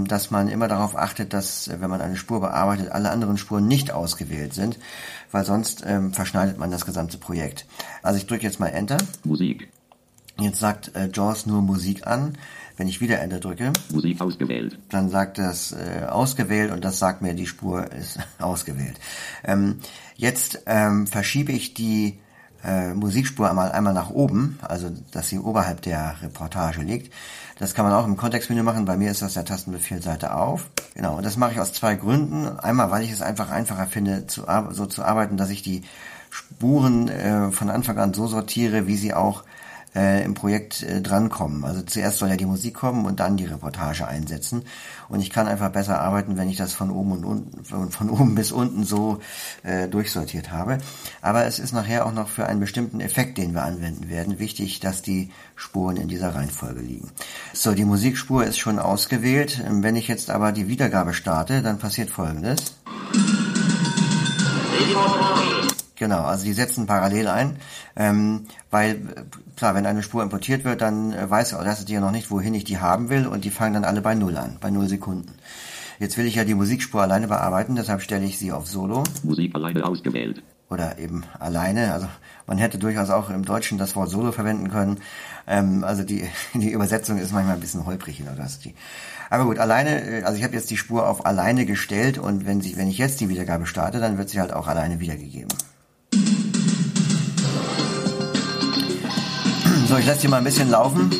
dass 0.06 0.30
man 0.30 0.48
immer 0.48 0.68
darauf 0.68 0.96
achtet, 0.96 1.32
dass, 1.32 1.68
äh, 1.68 1.80
wenn 1.80 1.90
man 1.90 2.00
eine 2.00 2.16
Spur 2.16 2.40
bearbeitet, 2.40 2.90
alle 2.90 3.10
anderen 3.10 3.38
Spuren 3.38 3.66
nicht 3.66 3.92
ausgewählt 3.92 4.52
sind, 4.52 4.78
weil 5.30 5.44
sonst 5.44 5.82
ähm, 5.86 6.12
verschneidet 6.12 6.58
man 6.58 6.70
das 6.70 6.84
gesamte 6.84 7.18
Projekt. 7.18 7.66
Also 8.02 8.18
ich 8.18 8.26
drücke 8.26 8.44
jetzt 8.44 8.60
mal 8.60 8.68
Enter. 8.68 8.98
Musik. 9.24 9.68
Jetzt 10.38 10.60
sagt 10.60 10.94
äh, 10.94 11.08
JAWS 11.12 11.46
nur 11.46 11.62
Musik 11.62 12.06
an. 12.06 12.36
Wenn 12.76 12.88
ich 12.88 13.02
wieder 13.02 13.20
Enter 13.20 13.40
drücke, 13.40 13.74
Musik 13.92 14.18
ausgewählt. 14.22 14.78
dann 14.88 15.10
sagt 15.10 15.36
das 15.36 15.72
äh, 15.72 16.06
ausgewählt 16.06 16.72
und 16.72 16.82
das 16.82 16.98
sagt 16.98 17.20
mir, 17.20 17.34
die 17.34 17.46
Spur 17.46 17.92
ist 17.92 18.18
ausgewählt. 18.38 18.98
Ähm, 19.44 19.80
jetzt 20.16 20.62
ähm, 20.64 21.06
verschiebe 21.06 21.52
ich 21.52 21.74
die 21.74 22.18
äh, 22.64 22.94
Musikspur 22.94 23.48
einmal, 23.48 23.72
einmal 23.72 23.94
nach 23.94 24.10
oben, 24.10 24.58
also 24.62 24.90
dass 25.12 25.28
sie 25.28 25.38
oberhalb 25.38 25.82
der 25.82 26.16
Reportage 26.22 26.82
liegt. 26.82 27.12
Das 27.58 27.74
kann 27.74 27.84
man 27.84 27.94
auch 27.94 28.06
im 28.06 28.16
Kontextmenü 28.16 28.62
machen. 28.62 28.86
Bei 28.86 28.96
mir 28.96 29.10
ist 29.10 29.20
das 29.20 29.34
der 29.34 29.44
Tastenbefehl 29.44 30.00
Seite 30.00 30.34
auf. 30.34 30.70
Genau, 30.94 31.16
und 31.16 31.26
das 31.26 31.36
mache 31.36 31.52
ich 31.52 31.60
aus 31.60 31.72
zwei 31.72 31.94
Gründen. 31.94 32.46
Einmal, 32.58 32.90
weil 32.90 33.02
ich 33.02 33.10
es 33.10 33.20
einfach 33.20 33.50
einfacher 33.50 33.86
finde, 33.86 34.26
zu, 34.26 34.46
so 34.70 34.86
zu 34.86 35.04
arbeiten, 35.04 35.36
dass 35.36 35.50
ich 35.50 35.62
die 35.62 35.82
Spuren 36.30 37.08
äh, 37.08 37.50
von 37.50 37.68
Anfang 37.68 37.98
an 37.98 38.14
so 38.14 38.26
sortiere, 38.26 38.86
wie 38.86 38.96
sie 38.96 39.12
auch 39.12 39.44
äh, 39.94 40.24
im 40.24 40.34
Projekt 40.34 40.82
äh, 40.82 41.00
drankommen. 41.00 41.64
Also 41.64 41.82
zuerst 41.82 42.18
soll 42.18 42.28
ja 42.28 42.36
die 42.36 42.46
Musik 42.46 42.74
kommen 42.74 43.06
und 43.06 43.20
dann 43.20 43.36
die 43.36 43.44
Reportage 43.44 44.06
einsetzen. 44.06 44.64
Und 45.08 45.20
ich 45.20 45.30
kann 45.30 45.48
einfach 45.48 45.70
besser 45.70 46.00
arbeiten, 46.00 46.36
wenn 46.36 46.48
ich 46.48 46.56
das 46.56 46.72
von 46.72 46.90
oben 46.90 47.12
und 47.12 47.24
unten, 47.24 47.64
von, 47.64 48.10
oben 48.10 48.34
bis 48.34 48.52
unten 48.52 48.84
so 48.84 49.20
äh, 49.62 49.88
durchsortiert 49.88 50.52
habe. 50.52 50.78
Aber 51.22 51.44
es 51.44 51.58
ist 51.58 51.72
nachher 51.72 52.06
auch 52.06 52.12
noch 52.12 52.28
für 52.28 52.46
einen 52.46 52.60
bestimmten 52.60 53.00
Effekt, 53.00 53.38
den 53.38 53.54
wir 53.54 53.64
anwenden 53.64 54.08
werden, 54.08 54.38
wichtig, 54.38 54.80
dass 54.80 55.02
die 55.02 55.30
Spuren 55.56 55.96
in 55.96 56.08
dieser 56.08 56.34
Reihenfolge 56.34 56.80
liegen. 56.80 57.10
So, 57.52 57.72
die 57.72 57.84
Musikspur 57.84 58.44
ist 58.44 58.58
schon 58.58 58.78
ausgewählt. 58.78 59.62
Wenn 59.68 59.96
ich 59.96 60.08
jetzt 60.08 60.30
aber 60.30 60.52
die 60.52 60.68
Wiedergabe 60.68 61.12
starte, 61.12 61.62
dann 61.62 61.78
passiert 61.78 62.10
Folgendes. 62.10 62.74
Genau, 66.00 66.22
also 66.22 66.46
die 66.46 66.54
setzen 66.54 66.86
parallel 66.86 67.28
ein, 67.28 67.56
ähm, 67.94 68.46
weil 68.70 69.02
klar, 69.54 69.74
wenn 69.74 69.84
eine 69.84 70.02
Spur 70.02 70.22
importiert 70.22 70.64
wird, 70.64 70.80
dann 70.80 71.12
äh, 71.12 71.28
weiß 71.28 71.52
Audacity 71.52 71.92
ja 71.92 72.00
noch 72.00 72.10
nicht, 72.10 72.30
wohin 72.30 72.54
ich 72.54 72.64
die 72.64 72.78
haben 72.78 73.10
will 73.10 73.26
und 73.26 73.44
die 73.44 73.50
fangen 73.50 73.74
dann 73.74 73.84
alle 73.84 74.00
bei 74.00 74.14
Null 74.14 74.38
an, 74.38 74.56
bei 74.62 74.70
Null 74.70 74.88
Sekunden. 74.88 75.34
Jetzt 75.98 76.16
will 76.16 76.24
ich 76.24 76.36
ja 76.36 76.44
die 76.44 76.54
Musikspur 76.54 77.02
alleine 77.02 77.28
bearbeiten, 77.28 77.76
deshalb 77.76 78.00
stelle 78.00 78.24
ich 78.24 78.38
sie 78.38 78.50
auf 78.50 78.66
Solo 78.66 79.04
Musik 79.24 79.54
alleine 79.54 79.84
ausgewählt. 79.84 80.42
oder 80.70 80.98
eben 80.98 81.24
alleine. 81.38 81.92
Also 81.92 82.08
man 82.46 82.56
hätte 82.56 82.78
durchaus 82.78 83.10
auch 83.10 83.28
im 83.28 83.44
Deutschen 83.44 83.76
das 83.76 83.94
Wort 83.94 84.08
Solo 84.08 84.32
verwenden 84.32 84.70
können. 84.70 85.00
Ähm, 85.46 85.84
also 85.84 86.02
die, 86.02 86.26
die 86.54 86.70
Übersetzung 86.70 87.18
ist 87.18 87.34
manchmal 87.34 87.56
ein 87.56 87.60
bisschen 87.60 87.84
holprig 87.84 88.20
in 88.20 88.28
Audacity. 88.30 88.74
Aber 89.28 89.44
gut, 89.44 89.58
alleine, 89.58 90.20
äh, 90.20 90.22
also 90.22 90.38
ich 90.38 90.44
habe 90.44 90.54
jetzt 90.54 90.70
die 90.70 90.78
Spur 90.78 91.06
auf 91.06 91.26
alleine 91.26 91.66
gestellt 91.66 92.16
und 92.16 92.46
wenn, 92.46 92.62
sie, 92.62 92.78
wenn 92.78 92.88
ich 92.88 92.96
jetzt 92.96 93.20
die 93.20 93.28
Wiedergabe 93.28 93.66
starte, 93.66 94.00
dann 94.00 94.16
wird 94.16 94.30
sie 94.30 94.40
halt 94.40 94.54
auch 94.54 94.66
alleine 94.66 94.98
wiedergegeben. 94.98 95.48
So, 99.90 99.96
ich 99.96 100.06
lasse 100.06 100.20
die 100.20 100.28
mal 100.28 100.36
ein 100.36 100.44
bisschen 100.44 100.70
laufen. 100.70 101.10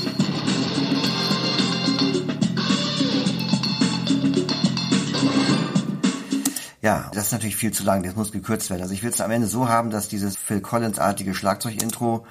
Ja, 6.81 7.11
das 7.13 7.27
ist 7.27 7.33
natürlich 7.33 7.57
viel 7.57 7.73
zu 7.73 7.83
lang, 7.85 8.05
das 8.05 8.15
muss 8.15 8.33
gekürzt 8.33 8.71
werden. 8.71 8.83
Also 8.83 8.95
ich 8.95 9.03
will 9.03 9.11
es 9.11 9.21
am 9.21 9.31
Ende 9.31 9.49
so 9.49 9.69
haben, 9.69 9.91
dass 9.91 10.09
dieses 10.09 10.37
Phil 10.37 10.61
Collins-artige 10.61 11.35
Schlagzeug-Intro 11.35 12.25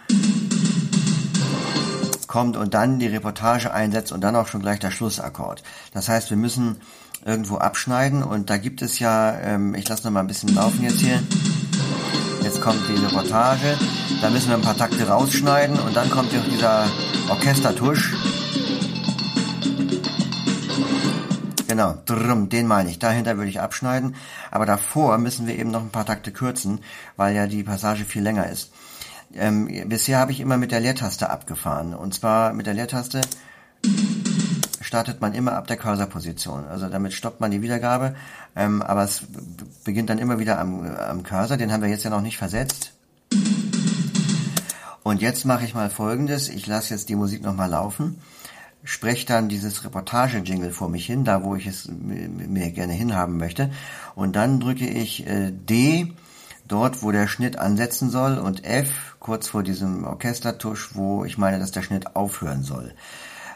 kommt 2.28 2.56
und 2.56 2.74
dann 2.74 3.00
die 3.00 3.08
Reportage 3.08 3.74
einsetzt 3.74 4.12
und 4.14 4.22
dann 4.22 4.36
auch 4.36 4.48
schon 4.48 4.62
gleich 4.62 4.80
der 4.80 4.92
Schlussakkord. 4.92 5.62
Das 5.94 6.08
heißt, 6.08 6.30
wir 6.30 6.38
müssen 6.38 6.78
irgendwo 7.26 7.58
abschneiden 7.58 8.24
und 8.24 8.50
da 8.50 8.58
gibt 8.58 8.82
es 8.82 9.00
ja, 9.00 9.38
ähm, 9.40 9.76
ich 9.76 9.90
lasse 9.90 10.06
noch 10.06 10.12
mal 10.12 10.22
ein 10.22 10.28
bisschen 10.28 10.56
laufen 10.56 10.84
jetzt 10.84 11.02
hier. 11.02 11.22
Jetzt 12.50 12.62
kommt 12.62 12.82
die 12.90 12.96
Reportage, 12.96 13.78
da 14.24 14.32
müssen 14.32 14.50
wir 14.50 14.56
ein 14.56 14.64
paar 14.64 14.76
Takte 14.76 15.08
rausschneiden 15.08 15.80
und 15.82 15.96
dann 15.96 16.10
kommt 16.10 16.34
noch 16.34 16.44
dieser 16.46 16.88
Orchestertusch. 17.30 18.16
Genau, 21.68 21.94
drum, 22.08 22.50
den 22.50 22.66
meine 22.66 22.90
ich. 22.90 22.98
Dahinter 22.98 23.38
würde 23.38 23.52
ich 23.52 23.62
abschneiden. 23.62 24.16
Aber 24.50 24.66
davor 24.66 25.20
müssen 25.20 25.46
wir 25.46 25.60
eben 25.60 25.70
noch 25.70 25.82
ein 25.82 25.92
paar 25.92 26.08
Takte 26.08 26.32
kürzen, 26.32 26.80
weil 27.18 27.36
ja 27.36 27.46
die 27.46 27.62
Passage 27.62 28.04
viel 28.04 28.24
länger 28.24 28.50
ist. 28.50 28.72
Ähm, 29.36 29.70
bisher 29.88 30.18
habe 30.18 30.32
ich 30.32 30.40
immer 30.40 30.58
mit 30.58 30.72
der 30.72 30.80
Leertaste 30.80 31.30
abgefahren. 31.30 31.94
Und 31.94 32.16
zwar 32.16 32.54
mit 32.54 32.66
der 32.66 32.74
Leertaste 32.74 33.22
startet 34.90 35.22
man 35.22 35.36
immer 35.36 35.54
ab 35.54 35.68
der 35.68 35.78
Cursor-Position. 35.78 36.66
Also 36.66 36.90
damit 36.90 37.14
stoppt 37.14 37.40
man 37.42 37.52
die 37.52 37.62
Wiedergabe, 37.62 38.16
ähm, 38.56 38.82
aber 38.82 39.04
es 39.04 39.22
beginnt 39.84 40.10
dann 40.10 40.18
immer 40.18 40.40
wieder 40.40 40.58
am, 40.58 40.84
am 40.84 41.22
Cursor. 41.22 41.58
Den 41.58 41.72
haben 41.72 41.84
wir 41.84 41.90
jetzt 41.90 42.06
ja 42.06 42.10
noch 42.10 42.24
nicht 42.24 42.40
versetzt. 42.40 42.94
Und 45.04 45.22
jetzt 45.22 45.46
mache 45.46 45.64
ich 45.64 45.76
mal 45.76 45.92
Folgendes. 45.92 46.50
Ich 46.50 46.66
lasse 46.66 46.96
jetzt 46.96 47.08
die 47.08 47.16
Musik 47.16 47.44
nochmal 47.44 47.70
laufen, 47.70 48.20
spreche 48.84 49.28
dann 49.28 49.48
dieses 49.48 49.84
Reportage-Jingle 49.86 50.72
vor 50.72 50.90
mich 50.90 51.06
hin, 51.06 51.24
da 51.24 51.44
wo 51.44 51.56
ich 51.56 51.68
es 51.68 51.88
mir 51.88 52.72
gerne 52.72 52.94
hinhaben 52.94 53.38
möchte. 53.38 53.70
Und 54.16 54.36
dann 54.36 54.60
drücke 54.60 54.88
ich 54.88 55.28
äh, 55.28 55.52
D, 55.52 56.14
dort 56.68 57.04
wo 57.04 57.12
der 57.12 57.28
Schnitt 57.28 57.60
ansetzen 57.60 58.10
soll, 58.10 58.40
und 58.40 58.66
F, 58.66 58.90
kurz 59.20 59.48
vor 59.50 59.62
diesem 59.62 60.04
Orchestertusch, 60.04 60.96
wo 60.96 61.26
ich 61.26 61.38
meine, 61.38 61.60
dass 61.60 61.70
der 61.70 61.84
Schnitt 61.84 62.16
aufhören 62.16 62.64
soll. 62.64 62.96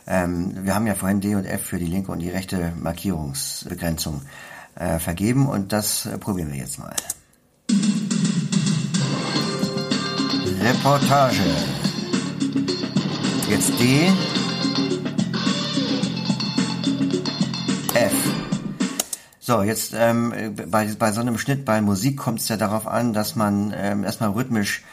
Ähm, 0.07 0.65
wir 0.65 0.75
haben 0.75 0.87
ja 0.87 0.95
vorhin 0.95 1.21
D 1.21 1.35
und 1.35 1.45
F 1.45 1.63
für 1.63 1.79
die 1.79 1.85
linke 1.85 2.11
und 2.11 2.19
die 2.19 2.29
rechte 2.29 2.73
Markierungsbegrenzung 2.77 4.21
äh, 4.75 4.99
vergeben 4.99 5.47
und 5.47 5.71
das 5.71 6.05
äh, 6.05 6.17
probieren 6.17 6.51
wir 6.51 6.59
jetzt 6.59 6.79
mal. 6.79 6.95
Reportage. 10.61 11.43
Jetzt 13.49 13.79
D. 13.79 14.07
F. 17.93 18.13
So, 19.39 19.61
jetzt 19.61 19.93
ähm, 19.95 20.55
bei, 20.69 20.85
bei 20.97 21.11
so 21.11 21.21
einem 21.21 21.37
Schnitt 21.37 21.65
bei 21.65 21.81
Musik 21.81 22.17
kommt 22.17 22.39
es 22.39 22.47
ja 22.47 22.57
darauf 22.57 22.87
an, 22.87 23.13
dass 23.13 23.35
man 23.35 23.73
ähm, 23.75 24.03
erstmal 24.03 24.31
rhythmisch 24.31 24.83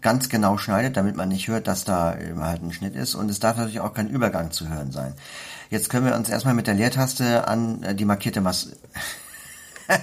ganz 0.00 0.28
genau 0.28 0.58
schneidet, 0.58 0.96
damit 0.96 1.16
man 1.16 1.28
nicht 1.28 1.48
hört, 1.48 1.66
dass 1.66 1.84
da 1.84 2.16
halt 2.40 2.62
ein 2.62 2.72
Schnitt 2.72 2.94
ist. 2.94 3.14
Und 3.14 3.30
es 3.30 3.40
darf 3.40 3.56
natürlich 3.56 3.80
auch 3.80 3.94
kein 3.94 4.08
Übergang 4.08 4.50
zu 4.50 4.68
hören 4.68 4.92
sein. 4.92 5.14
Jetzt 5.70 5.90
können 5.90 6.06
wir 6.06 6.14
uns 6.14 6.28
erstmal 6.28 6.54
mit 6.54 6.66
der 6.66 6.74
Leertaste 6.74 7.46
an 7.46 7.82
äh, 7.82 7.94
die 7.94 8.04
markierte 8.04 8.40
Mas 8.40 8.70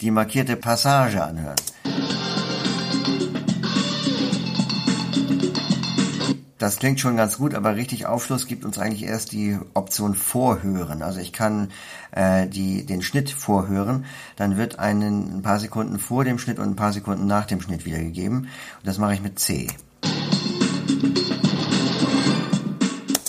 die 0.00 0.10
markierte 0.10 0.56
Passage 0.56 1.22
anhören. 1.22 1.56
Das 6.58 6.76
klingt 6.78 7.00
schon 7.00 7.16
ganz 7.16 7.38
gut, 7.38 7.54
aber 7.54 7.74
richtig 7.74 8.06
Aufschluss 8.06 8.46
gibt 8.46 8.64
uns 8.64 8.78
eigentlich 8.78 9.02
erst 9.02 9.32
die 9.32 9.58
Option 9.74 10.14
Vorhören. 10.14 11.02
Also 11.02 11.18
ich 11.18 11.32
kann 11.32 11.72
äh, 12.12 12.46
die, 12.46 12.86
den 12.86 13.02
Schnitt 13.02 13.30
vorhören, 13.30 14.04
dann 14.36 14.56
wird 14.56 14.78
einen, 14.78 15.38
ein 15.38 15.42
paar 15.42 15.58
Sekunden 15.58 15.98
vor 15.98 16.24
dem 16.24 16.38
Schnitt 16.38 16.60
und 16.60 16.68
ein 16.68 16.76
paar 16.76 16.92
Sekunden 16.92 17.26
nach 17.26 17.46
dem 17.46 17.60
Schnitt 17.60 17.84
wiedergegeben. 17.84 18.38
Und 18.38 18.48
das 18.84 18.98
mache 18.98 19.14
ich 19.14 19.20
mit 19.20 19.38
C. 19.40 19.66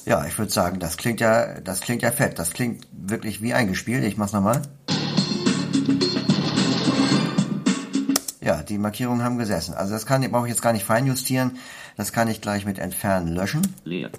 Ja, 0.05 0.24
ich 0.27 0.38
würde 0.38 0.51
sagen, 0.51 0.79
das 0.79 0.98
klingt 0.98 1.20
ja, 1.20 1.60
das 1.62 1.82
klingt 1.82 2.03
ja 2.03 2.12
fett. 2.12 2.38
Das 2.38 2.51
klingt 2.51 2.86
wirklich 2.91 3.41
wie 3.41 3.55
eingespielt. 3.55 4.03
Ich 4.03 4.17
mach's 4.17 4.34
nochmal. 4.34 4.62
Ja, 8.45 8.61
die 8.61 8.77
Markierungen 8.77 9.23
haben 9.23 9.39
gesessen. 9.39 9.73
Also 9.73 9.93
das 9.93 10.05
kann, 10.05 10.21
brauche 10.29 10.45
ich 10.45 10.51
jetzt 10.51 10.61
gar 10.61 10.71
nicht 10.71 10.85
feinjustieren. 10.85 11.57
Das 11.97 12.13
kann 12.13 12.27
ich 12.27 12.41
gleich 12.41 12.63
mit 12.63 12.77
Entfernen 12.77 13.33
löschen. 13.33 13.63
Leer. 13.85 14.11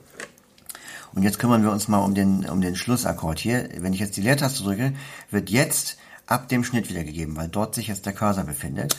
Und 1.15 1.23
jetzt 1.23 1.39
kümmern 1.39 1.63
wir 1.63 1.71
uns 1.71 1.87
mal 1.87 2.01
um 2.01 2.13
den, 2.13 2.45
um 2.49 2.61
den 2.61 2.75
Schlussakkord 2.75 3.39
hier. 3.39 3.69
Wenn 3.79 3.93
ich 3.93 4.01
jetzt 4.01 4.17
die 4.17 4.23
Leertaste 4.23 4.65
drücke, 4.65 4.95
wird 5.31 5.49
jetzt 5.49 5.97
ab 6.27 6.49
dem 6.49 6.65
Schnitt 6.65 6.91
wiedergegeben, 6.91 7.37
weil 7.37 7.47
dort 7.47 7.77
sich 7.77 7.87
jetzt 7.87 8.05
der 8.05 8.15
Cursor 8.15 8.43
befindet. 8.43 8.97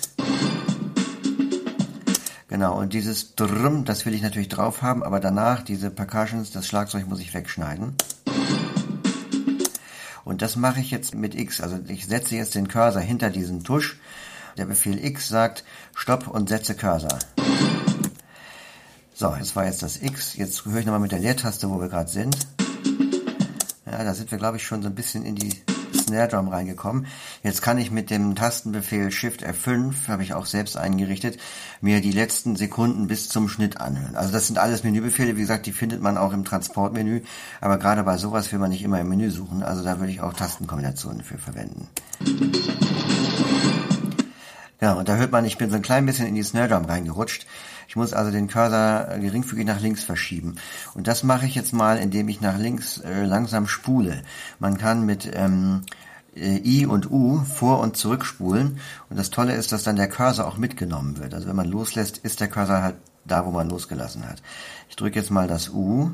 Genau, 2.48 2.80
und 2.80 2.94
dieses 2.94 3.36
Drum, 3.36 3.84
das 3.84 4.06
will 4.06 4.14
ich 4.14 4.22
natürlich 4.22 4.48
drauf 4.48 4.82
haben, 4.82 5.04
aber 5.04 5.20
danach 5.20 5.62
diese 5.62 5.92
Percussions, 5.92 6.52
das 6.52 6.68
Schlagzeug 6.68 7.06
muss 7.10 7.20
ich 7.20 7.34
wegschneiden. 7.34 7.96
Und 10.24 10.42
das 10.42 10.56
mache 10.56 10.80
ich 10.80 10.90
jetzt 10.90 11.16
mit 11.16 11.36
X. 11.36 11.60
Also 11.60 11.80
ich 11.90 12.08
setze 12.08 12.38
jetzt 12.38 12.56
den 12.56 12.70
Cursor 12.70 13.02
hinter 13.02 13.30
diesen 13.30 13.66
Tusch 13.66 13.98
der 14.58 14.66
Befehl 14.66 15.04
X 15.04 15.28
sagt 15.28 15.64
Stopp 15.96 16.28
und 16.28 16.50
setze 16.50 16.76
Cursor. 16.76 17.20
So, 19.14 19.36
das 19.38 19.56
war 19.56 19.66
jetzt 19.66 19.82
das 19.82 20.02
X. 20.02 20.36
Jetzt 20.36 20.66
höre 20.66 20.78
ich 20.78 20.86
nochmal 20.86 21.00
mit 21.00 21.12
der 21.12 21.20
Leertaste, 21.20 21.70
wo 21.70 21.80
wir 21.80 21.90
gerade 21.90 22.10
sind. 22.10 22.36
Ja, 23.86 24.04
da 24.04 24.14
sind 24.14 24.30
wir, 24.30 24.38
glaube 24.38 24.58
ich, 24.58 24.68
schon 24.68 24.84
so 24.84 24.90
ein 24.90 24.96
bisschen 24.96 25.26
in 25.26 25.36
die 25.36 25.64
Snare 26.08 26.28
Drum 26.28 26.48
reingekommen. 26.48 27.08
Jetzt 27.44 27.62
kann 27.62 27.78
ich 27.78 27.92
mit 27.92 28.10
dem 28.10 28.36
Tastenbefehl 28.36 29.12
Shift 29.12 29.46
F5, 29.46 30.08
habe 30.08 30.24
ich 30.24 30.34
auch 30.34 30.46
selbst 30.46 30.78
eingerichtet, 30.78 31.38
mir 31.82 32.02
die 32.02 32.12
letzten 32.12 32.56
Sekunden 32.56 33.08
bis 33.08 33.30
zum 33.30 33.50
Schnitt 33.50 33.80
anhören. 33.82 34.16
Also 34.16 34.32
das 34.32 34.48
sind 34.48 34.58
alles 34.58 34.84
Menübefehle, 34.84 35.36
wie 35.36 35.42
gesagt, 35.42 35.66
die 35.66 35.74
findet 35.74 36.02
man 36.02 36.18
auch 36.18 36.34
im 36.34 36.46
Transportmenü, 36.46 37.22
aber 37.60 37.78
gerade 37.78 38.04
bei 38.04 38.18
sowas 38.18 38.52
will 38.52 38.60
man 38.60 38.70
nicht 38.70 38.84
immer 38.84 39.02
im 39.02 39.10
Menü 39.10 39.32
suchen, 39.32 39.64
also 39.64 39.84
da 39.84 40.00
würde 40.00 40.12
ich 40.12 40.22
auch 40.22 40.34
Tastenkombinationen 40.34 41.24
für 41.24 41.38
verwenden. 41.38 41.88
Ja, 44.80 44.94
und 44.94 45.10
da 45.10 45.16
hört 45.16 45.32
man, 45.32 45.46
ich 45.46 45.58
bin 45.58 45.70
so 45.70 45.76
ein 45.76 45.82
klein 45.82 46.06
bisschen 46.06 46.28
in 46.28 46.36
die 46.36 46.44
Snare 46.44 46.70
Drum 46.70 46.86
reingerutscht. 46.86 47.48
Ich 47.88 47.96
muss 47.96 48.14
also 48.14 48.32
den 48.32 48.48
Cursor 48.48 49.18
geringfügig 49.20 49.66
nach 49.66 49.80
links 49.80 50.04
verschieben. 50.04 50.56
Und 50.94 51.08
das 51.08 51.24
mache 51.24 51.46
ich 51.46 51.56
jetzt 51.56 51.74
mal, 51.74 51.98
indem 51.98 52.28
ich 52.28 52.42
nach 52.42 52.58
links 52.58 52.98
äh, 53.00 53.24
langsam 53.24 53.68
spule. 53.68 54.22
Man 54.60 54.78
kann 54.78 55.06
mit 55.06 55.30
ähm, 55.34 55.84
äh, 56.36 56.58
I 56.58 56.86
und 56.86 57.10
U 57.10 57.44
vor- 57.44 57.80
und 57.80 57.98
zurückspulen. 57.98 58.80
Und 59.10 59.18
das 59.18 59.30
Tolle 59.30 59.56
ist, 59.56 59.72
dass 59.72 59.84
dann 59.84 59.96
der 59.96 60.10
Cursor 60.10 60.46
auch 60.46 60.58
mitgenommen 60.58 61.18
wird. 61.18 61.34
Also 61.34 61.48
wenn 61.48 61.56
man 61.56 61.70
loslässt, 61.70 62.18
ist 62.20 62.40
der 62.40 62.50
Cursor 62.50 62.82
halt 62.82 62.96
da, 63.26 63.46
wo 63.46 63.52
man 63.52 63.70
losgelassen 63.70 64.28
hat. 64.28 64.42
Ich 64.90 64.96
drücke 64.96 65.20
jetzt 65.20 65.32
mal 65.32 65.48
das 65.48 65.70
U. 65.70 66.12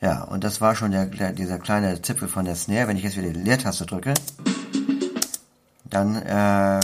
Ja, 0.00 0.22
und 0.22 0.44
das 0.44 0.60
war 0.60 0.74
schon 0.74 0.90
der, 0.90 1.06
der, 1.06 1.32
dieser 1.32 1.58
kleine 1.58 2.02
Zipfel 2.02 2.28
von 2.28 2.44
der 2.44 2.56
Snare. 2.56 2.88
Wenn 2.88 2.96
ich 2.96 3.04
jetzt 3.04 3.16
wieder 3.16 3.30
die 3.30 3.40
Leertaste 3.40 3.86
drücke, 3.86 4.14
dann 5.84 6.16
äh, 6.16 6.80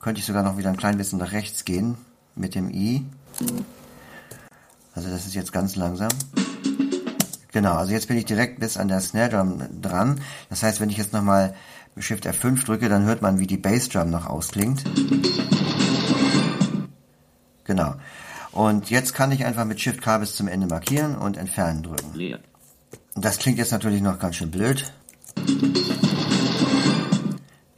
könnte 0.00 0.20
ich 0.20 0.26
sogar 0.26 0.42
noch 0.42 0.56
wieder 0.56 0.70
ein 0.70 0.76
klein 0.76 0.96
bisschen 0.96 1.18
nach 1.18 1.32
rechts 1.32 1.64
gehen 1.64 1.96
mit 2.34 2.54
dem 2.54 2.70
I. 2.70 3.04
Also 4.94 5.10
das 5.10 5.26
ist 5.26 5.34
jetzt 5.34 5.52
ganz 5.52 5.76
langsam. 5.76 6.08
Genau, 7.52 7.74
also 7.74 7.92
jetzt 7.92 8.08
bin 8.08 8.16
ich 8.16 8.24
direkt 8.24 8.60
bis 8.60 8.76
an 8.76 8.88
der 8.88 9.00
Snare 9.00 9.30
Drum 9.30 9.62
dran. 9.80 10.20
Das 10.50 10.62
heißt, 10.62 10.80
wenn 10.80 10.90
ich 10.90 10.96
jetzt 10.96 11.12
nochmal 11.12 11.54
Shift 11.98 12.26
F5 12.26 12.64
drücke, 12.64 12.88
dann 12.88 13.04
hört 13.04 13.22
man, 13.22 13.38
wie 13.38 13.46
die 13.46 13.56
Bass 13.56 13.88
Drum 13.88 14.10
noch 14.10 14.26
ausklingt. 14.26 14.84
Genau. 17.64 17.94
Und 18.52 18.90
jetzt 18.90 19.14
kann 19.14 19.32
ich 19.32 19.44
einfach 19.44 19.64
mit 19.64 19.80
Shift 19.80 20.02
K 20.02 20.18
bis 20.18 20.34
zum 20.34 20.48
Ende 20.48 20.66
markieren 20.66 21.16
und 21.16 21.36
entfernen 21.36 21.82
drücken. 21.82 22.38
Das 23.14 23.38
klingt 23.38 23.58
jetzt 23.58 23.72
natürlich 23.72 24.00
noch 24.02 24.18
ganz 24.18 24.36
schön 24.36 24.50
blöd. 24.50 24.92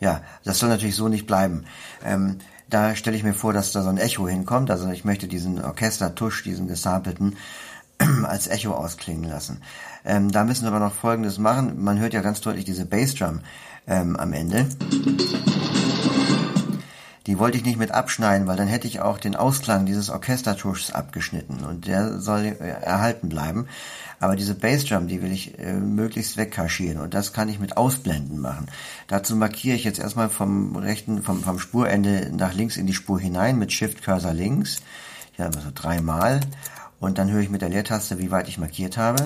Ja, 0.01 0.23
das 0.45 0.59
soll 0.59 0.69
natürlich 0.69 0.97
so 0.97 1.09
nicht 1.09 1.27
bleiben. 1.27 1.65
Ähm, 2.05 2.39
da 2.69 2.95
stelle 2.95 3.17
ich 3.17 3.23
mir 3.23 3.35
vor, 3.35 3.53
dass 3.53 3.73
da 3.73 3.83
so 3.83 3.89
ein 3.89 3.99
Echo 3.99 4.27
hinkommt. 4.29 4.71
Also 4.71 4.89
ich 4.91 5.05
möchte 5.05 5.29
diesen 5.29 5.63
Orchestertusch, 5.63 6.43
diesen 6.43 6.69
gesampelten, 6.69 7.37
als 8.25 8.47
Echo 8.47 8.73
ausklingen 8.73 9.29
lassen. 9.29 9.61
Ähm, 10.05 10.31
da 10.31 10.45
müssen 10.45 10.63
wir 10.65 10.69
aber 10.69 10.79
noch 10.79 10.95
Folgendes 10.95 11.39
machen. 11.39 11.83
Man 11.83 11.99
hört 11.99 12.15
ja 12.15 12.23
ganz 12.23 12.41
deutlich 12.41 12.65
diese 12.65 12.87
Bassdrum 12.87 13.41
ähm, 13.87 14.17
am 14.17 14.33
Ende. 14.33 14.67
Die 17.27 17.39
wollte 17.39 17.59
ich 17.59 17.65
nicht 17.65 17.79
mit 17.79 17.91
abschneiden, 17.91 18.47
weil 18.47 18.57
dann 18.57 18.67
hätte 18.67 18.87
ich 18.89 19.01
auch 19.01 19.19
den 19.19 19.37
Ausklang 19.37 19.85
dieses 19.85 20.09
Orchestertuschs 20.09 20.93
abgeschnitten 20.93 21.65
und 21.65 21.87
der 21.87 22.19
soll 22.19 22.45
äh, 22.45 22.69
erhalten 22.83 23.29
bleiben. 23.29 23.69
Aber 24.21 24.37
diese 24.37 24.55
Bassdrum, 24.55 25.09
die 25.09 25.23
will 25.23 25.33
ich 25.33 25.59
äh, 25.59 25.73
möglichst 25.73 26.37
wegkaschieren 26.37 27.01
und 27.01 27.15
das 27.15 27.33
kann 27.33 27.49
ich 27.49 27.59
mit 27.59 27.79
Ausblenden 27.79 28.39
machen. 28.39 28.67
Dazu 29.09 29.35
markiere 29.35 29.75
ich 29.75 29.85
jetzt 29.85 29.99
erstmal 29.99 30.29
vom 30.29 30.77
rechten, 30.77 31.23
vom, 31.23 31.43
vom 31.43 31.59
Spurende 31.59 32.31
nach 32.31 32.53
links 32.53 32.77
in 32.77 32.87
die 32.87 32.93
Spur 32.93 33.19
hinein 33.19 33.59
mit 33.59 33.73
Shift 33.73 34.03
Cursor 34.03 34.35
links. 34.35 34.83
Ja, 35.39 35.47
also 35.47 35.71
dreimal. 35.75 36.41
Und 37.01 37.17
dann 37.17 37.31
höre 37.31 37.41
ich 37.41 37.49
mit 37.49 37.63
der 37.63 37.71
Leertaste, 37.71 38.19
wie 38.19 38.31
weit 38.31 38.49
ich 38.49 38.59
markiert 38.59 38.99
habe. 38.99 39.25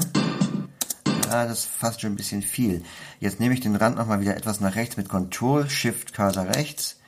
Ja, 1.28 1.44
das 1.44 1.60
ist 1.60 1.66
fast 1.66 2.00
schon 2.00 2.12
ein 2.12 2.16
bisschen 2.16 2.42
viel. 2.42 2.84
Jetzt 3.18 3.40
nehme 3.40 3.54
ich 3.54 3.60
den 3.60 3.74
Rand 3.74 3.96
nochmal 3.96 4.20
wieder 4.20 4.36
etwas 4.36 4.60
nach 4.60 4.76
rechts 4.76 4.96
mit 4.96 5.08
Control, 5.08 5.68
Shift 5.68 6.14
Cursor 6.14 6.46
rechts. 6.54 7.00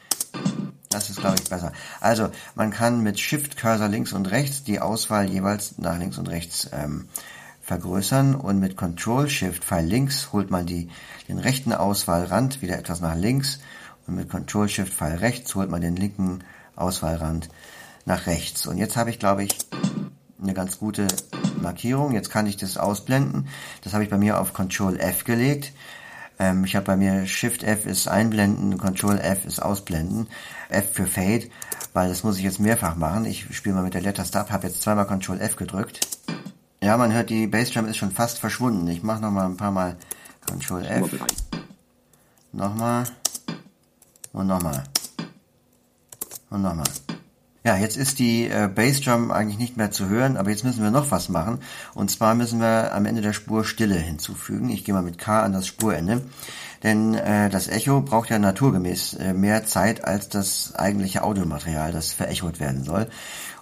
Das 0.88 1.08
ist, 1.08 1.20
glaube 1.20 1.36
ich, 1.40 1.48
besser. 1.48 1.72
Also, 2.00 2.30
man 2.56 2.72
kann 2.72 3.04
mit 3.04 3.20
Shift 3.20 3.56
Cursor 3.56 3.86
links 3.86 4.12
und 4.12 4.30
rechts 4.32 4.64
die 4.64 4.80
Auswahl 4.80 5.30
jeweils 5.30 5.78
nach 5.78 5.98
links 5.98 6.18
und 6.18 6.28
rechts 6.28 6.68
ähm, 6.72 7.06
vergrößern 7.66 8.36
und 8.36 8.60
mit 8.60 8.76
Control 8.76 9.28
Shift 9.28 9.64
Pfeil 9.64 9.84
links 9.84 10.32
holt 10.32 10.52
man 10.52 10.66
die, 10.66 10.88
den 11.28 11.38
rechten 11.38 11.72
Auswahlrand 11.72 12.62
wieder 12.62 12.78
etwas 12.78 13.00
nach 13.00 13.16
links 13.16 13.58
und 14.06 14.14
mit 14.14 14.30
Control 14.30 14.68
Shift 14.68 14.94
Pfeil 14.94 15.16
rechts 15.16 15.54
holt 15.56 15.68
man 15.68 15.80
den 15.80 15.96
linken 15.96 16.44
Auswahlrand 16.76 17.48
nach 18.04 18.28
rechts. 18.28 18.68
Und 18.68 18.78
jetzt 18.78 18.96
habe 18.96 19.10
ich, 19.10 19.18
glaube 19.18 19.42
ich, 19.42 19.58
eine 20.40 20.54
ganz 20.54 20.78
gute 20.78 21.08
Markierung. 21.60 22.12
Jetzt 22.12 22.30
kann 22.30 22.46
ich 22.46 22.56
das 22.56 22.76
ausblenden. 22.76 23.48
Das 23.82 23.94
habe 23.94 24.04
ich 24.04 24.10
bei 24.10 24.18
mir 24.18 24.38
auf 24.38 24.52
Control 24.52 25.00
F 25.00 25.24
gelegt. 25.24 25.72
Ähm, 26.38 26.64
ich 26.64 26.76
habe 26.76 26.86
bei 26.86 26.96
mir 26.96 27.26
Shift 27.26 27.64
F 27.64 27.84
ist 27.84 28.06
einblenden, 28.06 28.78
Control 28.78 29.18
F 29.18 29.44
ist 29.44 29.60
ausblenden, 29.60 30.28
F 30.68 30.92
für 30.92 31.06
Fade, 31.06 31.48
weil 31.94 32.08
das 32.10 32.22
muss 32.22 32.36
ich 32.36 32.44
jetzt 32.44 32.60
mehrfach 32.60 32.94
machen. 32.94 33.24
Ich 33.24 33.46
spiele 33.56 33.74
mal 33.74 33.82
mit 33.82 33.94
der 33.94 34.02
Letter 34.02 34.24
ab, 34.38 34.52
habe 34.52 34.68
jetzt 34.68 34.82
zweimal 34.82 35.06
Control 35.06 35.40
F 35.40 35.56
gedrückt. 35.56 36.25
Ja, 36.82 36.96
man 36.96 37.12
hört, 37.12 37.30
die 37.30 37.46
Bassdrum 37.46 37.86
ist 37.86 37.96
schon 37.96 38.12
fast 38.12 38.38
verschwunden. 38.38 38.86
Ich 38.88 39.02
mache 39.02 39.22
noch 39.22 39.30
mal 39.30 39.46
ein 39.46 39.56
paar 39.56 39.72
Mal 39.72 39.96
Control 40.46 40.84
F. 40.84 41.10
Nochmal. 42.52 43.04
Und 44.32 44.46
nochmal. 44.46 44.84
Und 46.50 46.62
nochmal. 46.62 46.86
Ja, 47.64 47.76
jetzt 47.76 47.96
ist 47.96 48.20
die 48.20 48.46
äh, 48.48 48.68
Bassdrum 48.72 49.32
eigentlich 49.32 49.58
nicht 49.58 49.76
mehr 49.76 49.90
zu 49.90 50.08
hören, 50.08 50.36
aber 50.36 50.50
jetzt 50.50 50.62
müssen 50.62 50.84
wir 50.84 50.92
noch 50.92 51.10
was 51.10 51.28
machen. 51.28 51.58
Und 51.94 52.12
zwar 52.12 52.36
müssen 52.36 52.60
wir 52.60 52.94
am 52.94 53.06
Ende 53.06 53.22
der 53.22 53.32
Spur 53.32 53.64
Stille 53.64 53.96
hinzufügen. 53.96 54.68
Ich 54.68 54.84
gehe 54.84 54.94
mal 54.94 55.02
mit 55.02 55.18
K 55.18 55.42
an 55.42 55.52
das 55.52 55.66
Spurende. 55.66 56.22
Denn 56.84 57.14
äh, 57.14 57.50
das 57.50 57.66
Echo 57.66 58.02
braucht 58.02 58.30
ja 58.30 58.38
naturgemäß 58.38 59.14
äh, 59.14 59.32
mehr 59.32 59.66
Zeit 59.66 60.04
als 60.04 60.28
das 60.28 60.76
eigentliche 60.76 61.24
Audiomaterial, 61.24 61.90
das 61.90 62.12
verechot 62.12 62.60
werden 62.60 62.84
soll. 62.84 63.08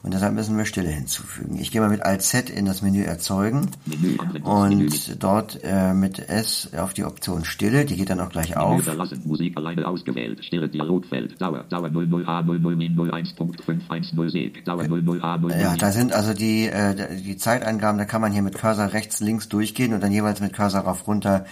Und 0.05 0.13
deshalb 0.13 0.35
müssen 0.35 0.59
wir 0.59 0.67
Stille 0.67 0.91
hinzufügen. 0.91 1.57
Ich 1.59 1.71
gehe 1.71 1.81
mal 1.81 1.89
mit 1.89 2.03
Alt-Z 2.05 2.51
in 2.51 2.67
das 2.67 2.83
Menü 2.83 3.05
erzeugen. 3.05 3.71
Menü, 3.87 4.19
und 4.43 5.23
dort 5.23 5.61
äh, 5.65 5.95
mit 5.95 6.19
S 6.29 6.69
auf 6.77 6.93
die 6.93 7.05
Option 7.05 7.47
Stille, 7.47 7.87
die 7.87 7.97
geht 7.97 8.11
dann 8.11 8.21
auch 8.21 8.29
gleich 8.29 8.51
Menü 8.51 8.61
auf. 8.61 8.83
verlassen, 8.83 9.23
Musik 9.25 9.57
alleine 9.57 9.89
ausgewählt, 9.89 10.45
Stille 10.45 10.69
Dialogfeld, 10.69 11.41
Dauer, 11.41 11.65
Dauer 11.71 11.89
00A00 11.89 12.77
Min 12.77 12.95
01.510 12.99 14.29
Sek, 14.29 14.63
Dauer 14.67 14.83
00A00 14.83 15.59
Ja, 15.59 15.75
da 15.75 15.91
sind 15.91 16.13
also 16.13 16.35
die, 16.35 16.67
äh, 16.67 17.17
die 17.23 17.39
Zeiteingaben, 17.39 17.97
da 17.97 18.05
kann 18.05 18.21
man 18.21 18.31
hier 18.31 18.43
mit 18.43 18.59
Cursor 18.59 18.93
rechts, 18.93 19.21
links 19.21 19.49
durchgehen 19.49 19.95
und 19.95 20.03
dann 20.03 20.13
jeweils 20.13 20.41
mit 20.41 20.53
Cursor 20.53 20.83
rauf 20.83 21.07
runter 21.07 21.47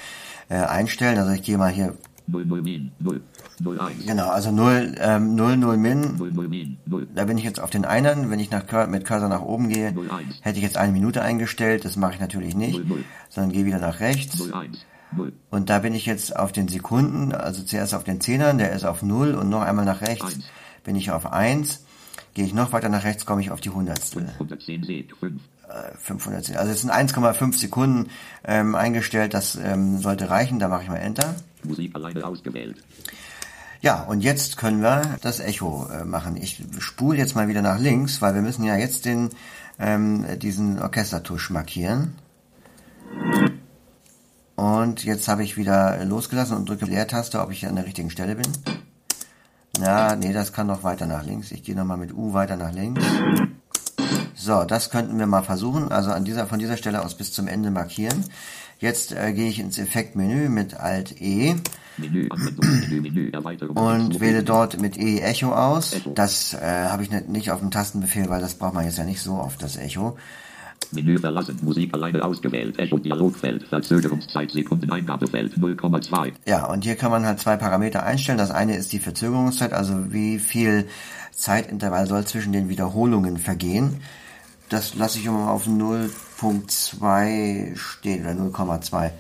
äh, 0.51 0.57
einstellen. 0.57 1.19
Also 1.19 1.33
ich 1.33 1.43
gehe 1.43 1.57
mal 1.57 1.71
hier, 1.71 1.95
00 2.27 2.61
Min 2.61 2.93
0 2.99 3.23
01 3.61 4.07
genau, 4.07 4.29
also 4.29 4.51
0, 4.51 4.95
ähm, 4.99 5.35
0, 5.35 5.57
0 5.57 5.77
Min, 5.77 6.17
00 6.19 6.49
Min 6.49 6.79
0 6.87 7.09
da 7.15 7.25
bin 7.25 7.39
ich 7.39 7.45
jetzt 7.45 7.61
auf 7.61 7.71
den 7.71 7.85
Einern. 7.85 8.31
Wenn 8.31 8.39
ich 8.41 8.51
nach, 8.51 8.65
mit 8.89 9.05
Cursor 9.05 9.29
nach 9.29 9.43
oben 9.43 9.69
gehe, 9.69 9.89
01 9.89 10.41
hätte 10.41 10.59
ich 10.59 10.65
jetzt 10.65 10.77
eine 10.77 10.93
Minute 10.93 11.23
eingestellt. 11.23 11.85
Das 11.85 11.97
mache 11.97 12.15
ich 12.15 12.21
natürlich 12.21 12.55
nicht, 12.55 12.79
00 12.87 13.05
sondern 13.29 13.53
gehe 13.53 13.65
wieder 13.65 13.79
nach 13.79 14.01
rechts. 14.01 14.41
01 14.53 14.87
0 15.15 15.33
Und 15.51 15.69
da 15.71 15.81
bin 15.81 15.95
ich 15.95 16.07
jetzt 16.07 16.35
auf 16.37 16.53
den 16.53 16.69
Sekunden, 16.69 17.33
also 17.33 17.63
zuerst 17.63 17.95
auf 17.95 18.05
den 18.05 18.21
Zehnern, 18.21 18.59
der 18.59 18.73
ist 18.73 18.85
auf 18.85 19.03
0 19.03 19.35
und 19.35 19.49
noch 19.51 19.63
einmal 19.63 19.85
nach 19.85 20.01
rechts 20.01 20.25
Eins. 20.35 20.45
bin 20.85 20.97
ich 20.97 21.11
auf 21.11 21.31
1. 21.33 21.85
Gehe 22.35 22.47
ich 22.47 22.55
noch 22.55 22.73
weiter 22.73 22.89
nach 22.89 23.05
rechts, 23.05 23.27
komme 23.27 23.43
ich 23.43 23.51
auf 23.51 23.61
die 23.61 23.71
Hundertstel. 23.71 24.27
110 24.39 24.85
Sek 24.85 25.15
5 25.21 25.41
Äh, 25.69 25.97
510. 25.99 26.57
Also 26.57 26.73
es 26.73 26.81
sind 26.81 26.91
1,5 26.91 27.59
Sekunden 27.59 28.09
ähm, 28.45 28.75
eingestellt, 28.75 29.35
das 29.35 29.57
ähm, 29.57 29.99
sollte 29.99 30.31
reichen, 30.31 30.59
da 30.59 30.69
mache 30.69 30.85
ich 30.85 30.89
mal 30.89 30.97
Enter. 30.97 31.35
Musik 31.63 31.95
alleine 31.95 32.27
ausgewählt. 32.27 32.77
Ja, 33.83 34.05
und 34.05 34.21
jetzt 34.21 34.57
können 34.57 34.81
wir 34.81 35.19
das 35.23 35.41
Echo 35.41 35.89
äh, 35.89 36.05
machen. 36.05 36.37
Ich 36.37 36.63
spule 36.79 37.19
jetzt 37.19 37.35
mal 37.35 37.49
wieder 37.49 37.63
nach 37.63 37.81
links, 37.81 38.23
weil 38.23 38.33
wir 38.35 38.41
müssen 38.41 38.63
ja 38.63 38.77
jetzt 38.77 39.05
den 39.05 39.31
ähm, 39.81 40.25
diesen 40.39 40.81
Orchestertusch 40.81 41.51
markieren. 41.51 42.15
Und 44.55 45.03
jetzt 45.03 45.27
habe 45.27 45.43
ich 45.43 45.57
wieder 45.57 46.05
losgelassen 46.05 46.57
und 46.57 46.69
drücke 46.69 46.85
Leertaste, 46.85 47.41
ob 47.41 47.51
ich 47.51 47.67
an 47.67 47.75
der 47.75 47.85
richtigen 47.85 48.11
Stelle 48.11 48.37
bin. 48.37 48.47
Na, 49.81 50.15
nee, 50.15 50.33
das 50.33 50.53
kann 50.53 50.69
noch 50.69 50.85
weiter 50.85 51.07
nach 51.07 51.25
links. 51.25 51.51
Ich 51.51 51.65
gehe 51.65 51.75
nochmal 51.75 51.97
mit 51.97 52.15
U 52.15 52.33
weiter 52.33 52.57
nach 52.57 52.73
links. 52.73 53.05
So, 54.37 54.63
das 54.63 54.91
könnten 54.91 55.19
wir 55.19 55.27
mal 55.27 55.43
versuchen. 55.43 55.91
Also 55.91 56.13
an 56.13 56.25
dieser, 56.25 56.47
von 56.47 56.61
dieser 56.61 56.77
Stelle 56.77 57.05
aus 57.05 57.17
bis 57.17 57.33
zum 57.33 57.49
Ende 57.49 57.73
markieren. 57.73 58.27
Jetzt 58.79 59.11
äh, 59.11 59.33
gehe 59.33 59.49
ich 59.49 59.59
ins 59.59 59.79
Effektmenü 59.79 60.49
mit 60.49 60.75
Alt 60.75 61.21
E 61.21 61.57
Und 63.75 64.21
wähle 64.21 64.43
dort 64.43 64.81
mit 64.81 64.99
E 64.99 65.21
Echo 65.21 65.53
aus. 65.53 65.95
Das 66.15 66.55
äh, 66.55 66.87
habe 66.89 67.03
ich 67.03 67.11
nicht, 67.11 67.29
nicht 67.29 67.51
auf 67.51 67.61
dem 67.61 67.71
Tastenbefehl, 67.71 68.29
weil 68.29 68.41
das 68.41 68.55
braucht 68.55 68.75
man 68.75 68.85
jetzt 68.85 68.99
ja 68.99 69.05
nicht 69.05 69.21
so 69.21 69.35
oft, 69.35 69.63
das 69.63 69.77
Echo. 69.77 70.17
Menü 70.93 71.19
verlassen, 71.19 71.59
Musik 71.63 71.95
alleine 71.95 72.25
ausgewählt, 72.25 72.79
Echo 72.79 72.99
Dialogfeld, 72.99 73.67
Verzögerungszeit 73.69 74.51
Sekunden 74.51 74.91
Eingabefeld 74.91 75.55
0,2. 75.55 76.33
Ja, 76.47 76.67
und 76.67 76.85
hier 76.85 76.97
kann 76.97 77.11
man 77.11 77.25
halt 77.25 77.41
zwei 77.41 77.57
Parameter 77.57 78.03
einstellen. 78.03 78.37
Das 78.39 78.51
eine 78.51 78.77
ist 78.77 78.93
die 78.93 78.99
Verzögerungszeit, 78.99 79.73
also 79.73 80.13
wie 80.13 80.39
viel 80.39 80.87
Zeitintervall 81.33 82.07
soll 82.07 82.27
zwischen 82.27 82.53
den 82.53 82.69
Wiederholungen 82.69 83.39
vergehen. 83.39 84.03
Das 84.69 84.95
lasse 84.95 85.19
ich 85.19 85.27
immer 85.27 85.51
auf 85.51 85.67
0.2 85.67 87.75
stehen 87.77 88.25
oder 88.25 88.33
0,2. 88.33 89.11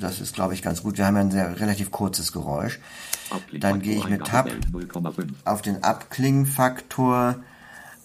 Das 0.00 0.20
ist, 0.20 0.34
glaube 0.34 0.54
ich, 0.54 0.62
ganz 0.62 0.82
gut. 0.82 0.98
Wir 0.98 1.06
haben 1.06 1.14
ja 1.16 1.20
ein 1.22 1.30
sehr 1.30 1.60
relativ 1.60 1.90
kurzes 1.90 2.32
Geräusch. 2.32 2.78
Dann 3.60 3.80
gehe 3.80 3.96
ich 3.96 4.08
mit 4.08 4.24
Tab 4.26 4.48
0,5. 4.72 5.28
auf 5.44 5.62
den 5.62 5.82
Abklingfaktor 5.82 7.36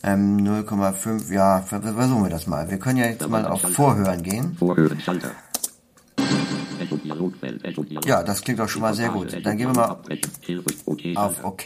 ähm, 0.03 0.37
0,5. 0.37 1.31
Ja, 1.33 1.61
ver- 1.61 1.81
versuchen 1.81 2.23
wir 2.23 2.29
das 2.29 2.47
mal. 2.47 2.69
Wir 2.69 2.79
können 2.79 2.97
ja 2.97 3.05
jetzt 3.07 3.27
mal 3.27 3.45
auf 3.45 3.61
Vorhören 3.61 4.23
gehen. 4.23 4.55
Vorhören 4.57 4.99
Schalter. 5.01 5.31
Ja, 8.05 8.23
das 8.23 8.41
klingt 8.41 8.59
doch 8.59 8.69
schon 8.69 8.81
mal 8.81 8.93
sehr 8.93 9.09
gut. 9.09 9.45
Dann 9.45 9.57
gehen 9.57 9.67
wir 9.67 9.75
mal 9.75 9.97
auf. 11.17 11.43
OK. 11.43 11.65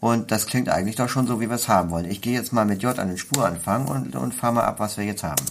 Und 0.00 0.30
das 0.32 0.46
klingt 0.46 0.68
eigentlich 0.68 0.96
doch 0.96 1.08
schon 1.08 1.26
so, 1.26 1.40
wie 1.40 1.48
wir 1.48 1.54
es 1.56 1.68
haben 1.68 1.90
wollen. 1.90 2.04
Ich 2.10 2.20
gehe 2.20 2.34
jetzt 2.34 2.52
mal 2.52 2.64
mit 2.66 2.82
J 2.82 2.98
an 2.98 3.08
den 3.08 3.16
Spuranfang 3.16 3.86
und, 3.86 4.16
und 4.16 4.34
fahre 4.34 4.52
mal 4.54 4.64
ab, 4.64 4.80
was 4.80 4.98
wir 4.98 5.04
jetzt 5.04 5.22
haben. 5.22 5.42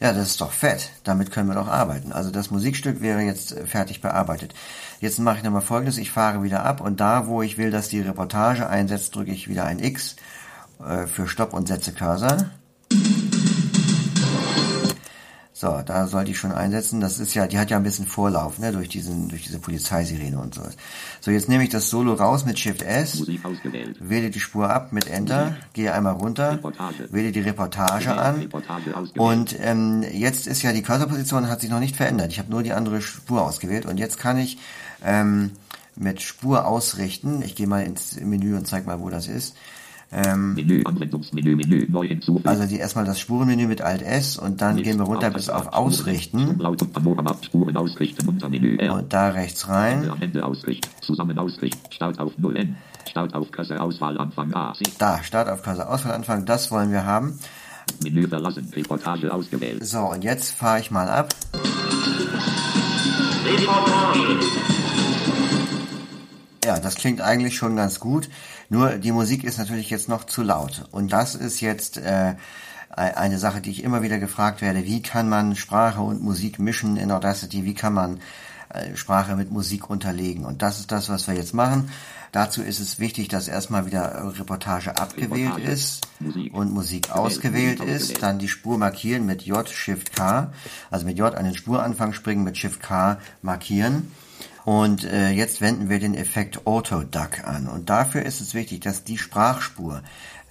Ja, 0.00 0.14
das 0.14 0.30
ist 0.30 0.40
doch 0.40 0.52
fett. 0.52 0.90
Damit 1.04 1.30
können 1.30 1.48
wir 1.48 1.54
doch 1.54 1.68
arbeiten. 1.68 2.12
Also 2.12 2.30
das 2.30 2.50
Musikstück 2.50 3.02
wäre 3.02 3.20
jetzt 3.20 3.52
äh, 3.52 3.66
fertig 3.66 4.00
bearbeitet. 4.00 4.54
Jetzt 5.00 5.18
mache 5.18 5.38
ich 5.38 5.42
nochmal 5.44 5.60
folgendes. 5.60 5.98
Ich 5.98 6.10
fahre 6.10 6.42
wieder 6.42 6.64
ab 6.64 6.80
und 6.80 7.00
da, 7.00 7.26
wo 7.26 7.42
ich 7.42 7.58
will, 7.58 7.70
dass 7.70 7.88
die 7.88 8.00
Reportage 8.00 8.68
einsetzt, 8.68 9.14
drücke 9.14 9.30
ich 9.30 9.48
wieder 9.48 9.66
ein 9.66 9.78
X 9.78 10.16
äh, 10.82 11.06
für 11.06 11.28
Stopp 11.28 11.52
und 11.52 11.68
setze 11.68 11.92
Cursor. 11.92 12.50
So, 15.60 15.82
da 15.84 16.06
sollte 16.06 16.30
ich 16.30 16.38
schon 16.38 16.52
einsetzen. 16.52 17.02
Das 17.02 17.18
ist 17.18 17.34
ja, 17.34 17.46
die 17.46 17.58
hat 17.58 17.68
ja 17.68 17.76
ein 17.76 17.82
bisschen 17.82 18.06
Vorlauf, 18.06 18.58
ne, 18.58 18.72
durch 18.72 18.88
diesen, 18.88 19.28
durch 19.28 19.42
diese 19.42 19.58
Polizeisirene 19.58 20.38
und 20.38 20.54
so. 20.54 20.62
So, 21.20 21.30
jetzt 21.30 21.50
nehme 21.50 21.64
ich 21.64 21.68
das 21.68 21.90
Solo 21.90 22.14
raus 22.14 22.46
mit 22.46 22.58
Shift 22.58 22.80
S, 22.80 23.26
wähle 23.26 24.30
die 24.30 24.40
Spur 24.40 24.70
ab 24.70 24.92
mit 24.92 25.06
Enter, 25.06 25.56
gehe 25.74 25.92
einmal 25.92 26.14
runter, 26.14 26.52
Reportage. 26.52 27.12
wähle 27.12 27.30
die 27.30 27.40
Reportage 27.40 28.10
an. 28.10 28.36
Reportage. 28.36 28.94
Und 29.18 29.54
ähm, 29.60 30.02
jetzt 30.10 30.46
ist 30.46 30.62
ja 30.62 30.72
die 30.72 30.80
Cursorposition 30.80 31.50
hat 31.50 31.60
sich 31.60 31.68
noch 31.68 31.80
nicht 31.80 31.94
verändert. 31.94 32.32
Ich 32.32 32.38
habe 32.38 32.50
nur 32.50 32.62
die 32.62 32.72
andere 32.72 33.02
Spur 33.02 33.42
ausgewählt 33.42 33.84
und 33.84 33.98
jetzt 33.98 34.16
kann 34.16 34.38
ich 34.38 34.56
ähm, 35.04 35.50
mit 35.94 36.22
Spur 36.22 36.66
ausrichten. 36.66 37.42
Ich 37.42 37.54
gehe 37.54 37.66
mal 37.66 37.84
ins 37.84 38.18
Menü 38.18 38.56
und 38.56 38.66
zeige 38.66 38.86
mal, 38.86 39.00
wo 39.00 39.10
das 39.10 39.28
ist. 39.28 39.56
Ähm, 40.12 40.54
Menü, 40.54 40.82
Anwendungsmenü, 40.84 41.54
Menü, 41.54 41.86
neu 41.88 42.08
hinzufügen. 42.08 42.48
also 42.48 42.66
die 42.66 42.78
erstmal 42.78 43.04
das 43.04 43.20
Spurenmenü 43.20 43.68
mit 43.68 43.80
Alt 43.80 44.02
S 44.02 44.36
und 44.36 44.60
dann 44.60 44.76
gehen 44.76 44.98
wir 44.98 45.04
runter 45.04 45.30
bis 45.30 45.48
auf 45.48 45.72
Ausrichten 45.72 46.58
Laut 46.58 46.82
und 46.82 46.92
Panorama, 46.92 47.36
Spuren 47.42 47.76
ausrichten, 47.76 48.28
Untermenü, 48.28 48.76
R. 48.78 48.94
und 48.94 49.12
da 49.12 49.28
rechts 49.28 49.68
rein. 49.68 50.10
Am 50.10 50.20
Ende 50.20 50.44
ausrichten, 50.44 50.88
zusammen 51.00 51.38
ausrichten, 51.38 51.92
Start 51.92 52.18
auf 52.18 52.36
0 52.38 52.56
N, 52.56 52.76
Start 53.08 53.34
auf 53.34 53.52
Kasse, 53.52 53.80
Auswahl, 53.80 54.18
Anfang 54.18 54.52
A, 54.52 54.72
Da, 54.98 55.22
Start 55.22 55.48
auf 55.48 55.62
Cursor 55.62 55.88
Auswahl 55.88 56.12
Anfang, 56.14 56.44
das 56.44 56.72
wollen 56.72 56.90
wir 56.90 57.04
haben. 57.04 57.38
Menü 58.02 58.26
verlassen, 58.26 58.68
Reportage 58.74 59.32
ausgewählt. 59.32 59.86
So, 59.86 60.00
und 60.00 60.24
jetzt 60.24 60.54
fahre 60.54 60.80
ich 60.80 60.90
mal 60.90 61.08
ab. 61.08 61.34
Ja, 66.64 66.78
das 66.78 66.96
klingt 66.96 67.20
eigentlich 67.20 67.56
schon 67.56 67.74
ganz 67.76 68.00
gut. 68.00 68.28
Nur 68.70 68.90
die 68.98 69.12
Musik 69.12 69.44
ist 69.44 69.58
natürlich 69.58 69.90
jetzt 69.90 70.08
noch 70.08 70.24
zu 70.24 70.42
laut. 70.42 70.86
Und 70.92 71.12
das 71.12 71.34
ist 71.34 71.60
jetzt 71.60 71.98
äh, 71.98 72.36
eine 72.88 73.38
Sache, 73.38 73.60
die 73.60 73.70
ich 73.70 73.82
immer 73.82 74.00
wieder 74.00 74.18
gefragt 74.18 74.62
werde. 74.62 74.84
Wie 74.84 75.02
kann 75.02 75.28
man 75.28 75.56
Sprache 75.56 76.00
und 76.00 76.22
Musik 76.22 76.60
mischen 76.60 76.96
in 76.96 77.10
Audacity? 77.10 77.64
Wie 77.64 77.74
kann 77.74 77.94
man 77.94 78.20
äh, 78.72 78.96
Sprache 78.96 79.34
mit 79.34 79.50
Musik 79.50 79.90
unterlegen? 79.90 80.44
Und 80.44 80.62
das 80.62 80.78
ist 80.78 80.92
das, 80.92 81.08
was 81.08 81.26
wir 81.26 81.34
jetzt 81.34 81.52
machen. 81.52 81.90
Dazu 82.30 82.62
ist 82.62 82.78
es 82.78 83.00
wichtig, 83.00 83.26
dass 83.26 83.48
erstmal 83.48 83.86
wieder 83.86 84.32
Reportage 84.38 84.96
abgewählt 84.96 85.56
Reportage, 85.56 85.72
ist 85.72 86.06
Musik, 86.20 86.54
und 86.54 86.72
Musik 86.72 87.02
gewählt, 87.08 87.18
ausgewählt 87.18 87.78
Musik 87.80 87.94
ist. 87.94 88.22
Dann 88.22 88.38
die 88.38 88.48
Spur 88.48 88.78
markieren 88.78 89.26
mit 89.26 89.42
J, 89.42 89.68
Shift 89.68 90.14
K. 90.14 90.52
Also 90.92 91.06
mit 91.06 91.18
J 91.18 91.34
an 91.34 91.44
den 91.44 91.56
Spuranfang 91.56 92.12
springen, 92.12 92.44
mit 92.44 92.56
Shift 92.56 92.80
K 92.80 93.18
markieren. 93.42 94.12
Und 94.64 95.04
äh, 95.04 95.30
jetzt 95.30 95.60
wenden 95.60 95.88
wir 95.88 95.98
den 95.98 96.14
Effekt 96.14 96.66
Auto 96.66 97.02
Duck 97.02 97.44
an. 97.44 97.66
Und 97.66 97.90
dafür 97.90 98.22
ist 98.22 98.40
es 98.40 98.54
wichtig, 98.54 98.80
dass 98.80 99.04
die 99.04 99.18
Sprachspur, 99.18 100.02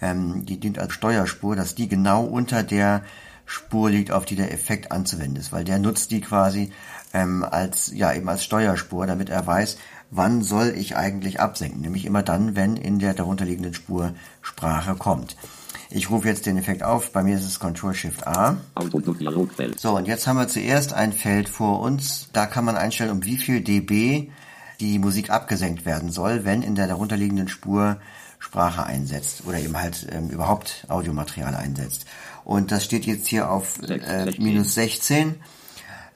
ähm, 0.02 0.45
die 0.45 0.60
dient 0.60 0.80
als 0.80 0.93
Steuerspur, 0.93 1.56
dass 1.56 1.76
die 1.76 1.88
genau 1.88 2.24
unter 2.24 2.63
der 2.63 3.04
Spur 3.45 3.89
liegt, 3.89 4.12
auf 4.12 4.26
die 4.26 4.36
der 4.36 4.54
Effekt 4.54 4.91
anzuwenden 4.91 5.38
ist, 5.38 5.52
weil 5.52 5.63
der 5.63 5.80
nutzt 5.80 6.12
die 6.12 6.22
quasi 6.22 6.72
ähm, 7.13 7.43
als 7.43 7.91
ja 7.93 8.13
eben 8.13 8.30
als 8.30 8.43
Steuerspur, 8.43 9.08
damit 9.08 9.30
er 9.30 9.45
weiß, 9.45 9.78
wann 10.12 10.43
soll 10.43 10.74
ich 10.76 10.95
eigentlich 10.95 11.39
absenken, 11.39 11.82
nämlich 11.82 12.06
immer 12.06 12.24
dann, 12.24 12.56
wenn 12.56 12.78
in 12.78 13.00
der 13.00 13.13
darunterliegenden 13.13 13.74
Spur 13.74 14.13
Sprache 14.41 14.95
kommt. 14.95 15.36
Ich 15.91 16.12
rufe 16.12 16.28
jetzt 16.28 16.45
den 16.45 16.58
Effekt 16.58 16.84
auf, 16.84 17.12
bei 17.12 17.23
mir 17.23 17.36
ist 17.36 17.45
es 17.45 17.60
Ctrl 17.60 17.95
Shift 17.95 18.28
A. 18.28 18.58
So, 19.80 19.95
und 19.95 20.08
jetzt 20.08 20.28
haben 20.28 20.38
wir 20.38 20.47
zuerst 20.47 20.93
ein 20.93 21.13
Feld 21.13 21.49
vor 21.49 21.80
uns. 21.80 22.30
Da 22.32 22.45
kann 22.45 22.63
man 22.63 22.78
einstellen, 22.78 23.10
um 23.10 23.25
wie 23.25 23.38
viel 23.38 23.62
dB 23.62 24.30
die 24.80 24.99
Musik 24.99 25.32
abgesenkt 25.32 25.86
werden 25.86 26.12
soll, 26.12 26.45
wenn 26.45 26.62
in 26.62 26.75
der 26.75 26.88
darunterliegenden 26.88 27.47
Spur 27.47 27.97
Sprache 28.38 28.86
einsetzt 28.86 29.43
oder 29.45 29.60
eben 29.60 29.75
halt 29.78 30.08
ähm, 30.12 30.30
überhaupt 30.30 30.86
Audiomaterial 30.88 31.56
einsetzt. 31.56 32.06
Und 32.45 32.71
das 32.71 32.86
steht 32.86 33.06
jetzt 33.06 33.28
hier 33.28 33.52
auf 33.52 33.82
äh, 33.84 33.99
16. 34.25 34.43
minus 34.43 34.75
16. 34.75 35.36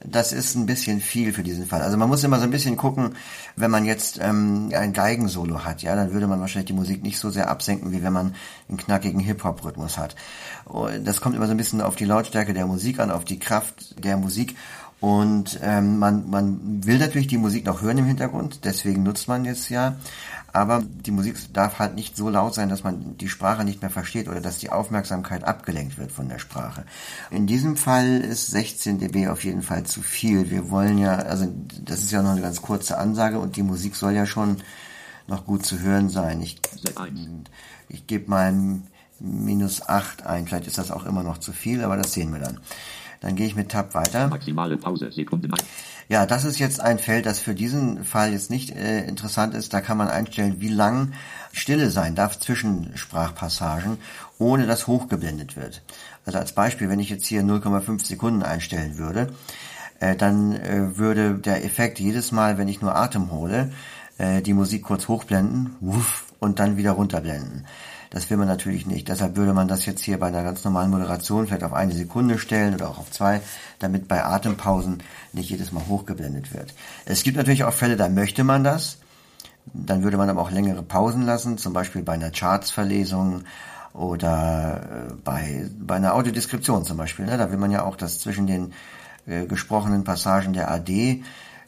Das 0.06 0.32
ist 0.32 0.54
ein 0.54 0.66
bisschen 0.66 1.00
viel 1.00 1.32
für 1.32 1.42
diesen 1.42 1.66
Fall. 1.66 1.80
Also 1.80 1.96
man 1.96 2.08
muss 2.08 2.22
immer 2.24 2.38
so 2.38 2.44
ein 2.44 2.50
bisschen 2.50 2.76
gucken, 2.76 3.14
wenn 3.56 3.70
man 3.70 3.86
jetzt 3.86 4.18
ähm, 4.20 4.70
ein 4.74 4.92
Geigensolo 4.92 5.64
hat, 5.64 5.82
ja, 5.82 5.96
dann 5.96 6.12
würde 6.12 6.26
man 6.26 6.40
wahrscheinlich 6.40 6.66
die 6.66 6.74
Musik 6.74 7.02
nicht 7.02 7.18
so 7.18 7.30
sehr 7.30 7.48
absenken, 7.48 7.90
wie 7.90 8.02
wenn 8.02 8.12
man 8.12 8.34
einen 8.68 8.76
knackigen 8.76 9.20
Hip-Hop-Rhythmus 9.20 9.96
hat. 9.96 10.14
Und 10.66 11.06
Das 11.06 11.20
kommt 11.20 11.36
immer 11.36 11.46
so 11.46 11.52
ein 11.52 11.56
bisschen 11.56 11.80
auf 11.80 11.96
die 11.96 12.04
Lautstärke 12.04 12.52
der 12.52 12.66
Musik 12.66 13.00
an, 13.00 13.10
auf 13.10 13.24
die 13.24 13.38
Kraft 13.38 14.04
der 14.04 14.18
Musik. 14.18 14.56
Und 15.00 15.58
ähm, 15.62 15.98
man, 15.98 16.30
man 16.30 16.86
will 16.86 16.98
natürlich 16.98 17.26
die 17.26 17.36
Musik 17.36 17.66
noch 17.66 17.82
hören 17.82 17.98
im 17.98 18.06
Hintergrund, 18.06 18.60
deswegen 18.64 19.02
nutzt 19.02 19.28
man 19.28 19.44
es 19.44 19.68
ja. 19.68 19.96
Aber 20.54 20.84
die 20.84 21.10
Musik 21.10 21.36
darf 21.52 21.80
halt 21.80 21.96
nicht 21.96 22.16
so 22.16 22.30
laut 22.30 22.54
sein, 22.54 22.68
dass 22.68 22.84
man 22.84 23.18
die 23.18 23.28
Sprache 23.28 23.64
nicht 23.64 23.82
mehr 23.82 23.90
versteht 23.90 24.28
oder 24.28 24.40
dass 24.40 24.58
die 24.58 24.70
Aufmerksamkeit 24.70 25.42
abgelenkt 25.42 25.98
wird 25.98 26.12
von 26.12 26.28
der 26.28 26.38
Sprache. 26.38 26.84
In 27.32 27.48
diesem 27.48 27.76
Fall 27.76 28.20
ist 28.20 28.52
16 28.52 29.00
dB 29.00 29.26
auf 29.26 29.42
jeden 29.42 29.62
Fall 29.62 29.82
zu 29.82 30.00
viel. 30.00 30.52
Wir 30.52 30.70
wollen 30.70 30.98
ja, 30.98 31.16
also 31.16 31.52
das 31.82 32.04
ist 32.04 32.12
ja 32.12 32.22
noch 32.22 32.30
eine 32.30 32.40
ganz 32.40 32.62
kurze 32.62 32.98
Ansage 32.98 33.40
und 33.40 33.56
die 33.56 33.64
Musik 33.64 33.96
soll 33.96 34.12
ja 34.12 34.26
schon 34.26 34.58
noch 35.26 35.44
gut 35.44 35.66
zu 35.66 35.80
hören 35.80 36.08
sein. 36.08 36.40
Ich, 36.40 36.60
ich 37.88 38.06
gebe 38.06 38.30
mal 38.30 38.54
minus 39.18 39.88
8 39.88 40.24
ein. 40.24 40.46
Vielleicht 40.46 40.68
ist 40.68 40.78
das 40.78 40.92
auch 40.92 41.04
immer 41.04 41.24
noch 41.24 41.38
zu 41.38 41.52
viel, 41.52 41.82
aber 41.82 41.96
das 41.96 42.12
sehen 42.12 42.32
wir 42.32 42.38
dann. 42.38 42.60
Dann 43.22 43.34
gehe 43.34 43.46
ich 43.46 43.56
mit 43.56 43.70
Tab 43.70 43.94
weiter. 43.94 44.28
Maximale 44.28 44.76
Pause, 44.76 45.10
Sekunden. 45.10 45.50
Ja, 46.08 46.26
das 46.26 46.44
ist 46.44 46.58
jetzt 46.58 46.80
ein 46.80 46.98
Feld, 46.98 47.24
das 47.24 47.38
für 47.38 47.54
diesen 47.54 48.04
Fall 48.04 48.32
jetzt 48.32 48.50
nicht 48.50 48.70
äh, 48.70 49.06
interessant 49.06 49.54
ist. 49.54 49.72
Da 49.72 49.80
kann 49.80 49.96
man 49.96 50.08
einstellen, 50.08 50.56
wie 50.58 50.68
lang 50.68 51.12
Stille 51.52 51.90
sein 51.90 52.14
darf 52.14 52.38
zwischen 52.38 52.96
Sprachpassagen, 52.96 53.98
ohne 54.38 54.66
dass 54.66 54.86
hochgeblendet 54.86 55.56
wird. 55.56 55.82
Also 56.26 56.38
als 56.38 56.52
Beispiel, 56.52 56.88
wenn 56.88 57.00
ich 57.00 57.10
jetzt 57.10 57.26
hier 57.26 57.42
0,5 57.42 58.04
Sekunden 58.04 58.42
einstellen 58.42 58.98
würde, 58.98 59.32
äh, 60.00 60.14
dann 60.14 60.52
äh, 60.52 60.98
würde 60.98 61.34
der 61.34 61.64
Effekt 61.64 61.98
jedes 62.00 62.32
Mal, 62.32 62.58
wenn 62.58 62.68
ich 62.68 62.82
nur 62.82 62.94
Atem 62.94 63.30
hole, 63.30 63.72
äh, 64.18 64.42
die 64.42 64.52
Musik 64.52 64.82
kurz 64.82 65.08
hochblenden 65.08 65.76
wuff, 65.80 66.24
und 66.44 66.58
dann 66.58 66.76
wieder 66.76 66.92
runterblenden. 66.92 67.66
Das 68.14 68.30
will 68.30 68.36
man 68.36 68.46
natürlich 68.46 68.86
nicht. 68.86 69.08
Deshalb 69.08 69.34
würde 69.34 69.52
man 69.52 69.66
das 69.66 69.86
jetzt 69.86 70.00
hier 70.00 70.20
bei 70.20 70.28
einer 70.28 70.44
ganz 70.44 70.62
normalen 70.62 70.92
Moderation 70.92 71.48
vielleicht 71.48 71.64
auf 71.64 71.72
eine 71.72 71.92
Sekunde 71.92 72.38
stellen 72.38 72.72
oder 72.72 72.88
auch 72.88 72.98
auf 72.98 73.10
zwei, 73.10 73.40
damit 73.80 74.06
bei 74.06 74.24
Atempausen 74.24 75.02
nicht 75.32 75.50
jedes 75.50 75.72
Mal 75.72 75.84
hochgeblendet 75.88 76.54
wird. 76.54 76.74
Es 77.06 77.24
gibt 77.24 77.36
natürlich 77.36 77.64
auch 77.64 77.72
Fälle, 77.72 77.96
da 77.96 78.08
möchte 78.08 78.44
man 78.44 78.62
das. 78.62 78.98
Dann 79.72 80.04
würde 80.04 80.16
man 80.16 80.30
aber 80.30 80.42
auch 80.42 80.52
längere 80.52 80.84
Pausen 80.84 81.22
lassen, 81.22 81.58
zum 81.58 81.72
Beispiel 81.72 82.04
bei 82.04 82.12
einer 82.12 82.30
Chartsverlesung 82.30 83.42
oder 83.94 85.08
äh, 85.10 85.14
bei, 85.24 85.68
bei 85.80 85.96
einer 85.96 86.14
Audiodeskription 86.14 86.84
zum 86.84 86.96
Beispiel. 86.96 87.26
Ne? 87.26 87.36
Da 87.36 87.50
will 87.50 87.58
man 87.58 87.72
ja 87.72 87.82
auch, 87.82 87.96
dass 87.96 88.20
zwischen 88.20 88.46
den 88.46 88.74
äh, 89.26 89.46
gesprochenen 89.46 90.04
Passagen 90.04 90.52
der 90.52 90.70
AD 90.70 91.24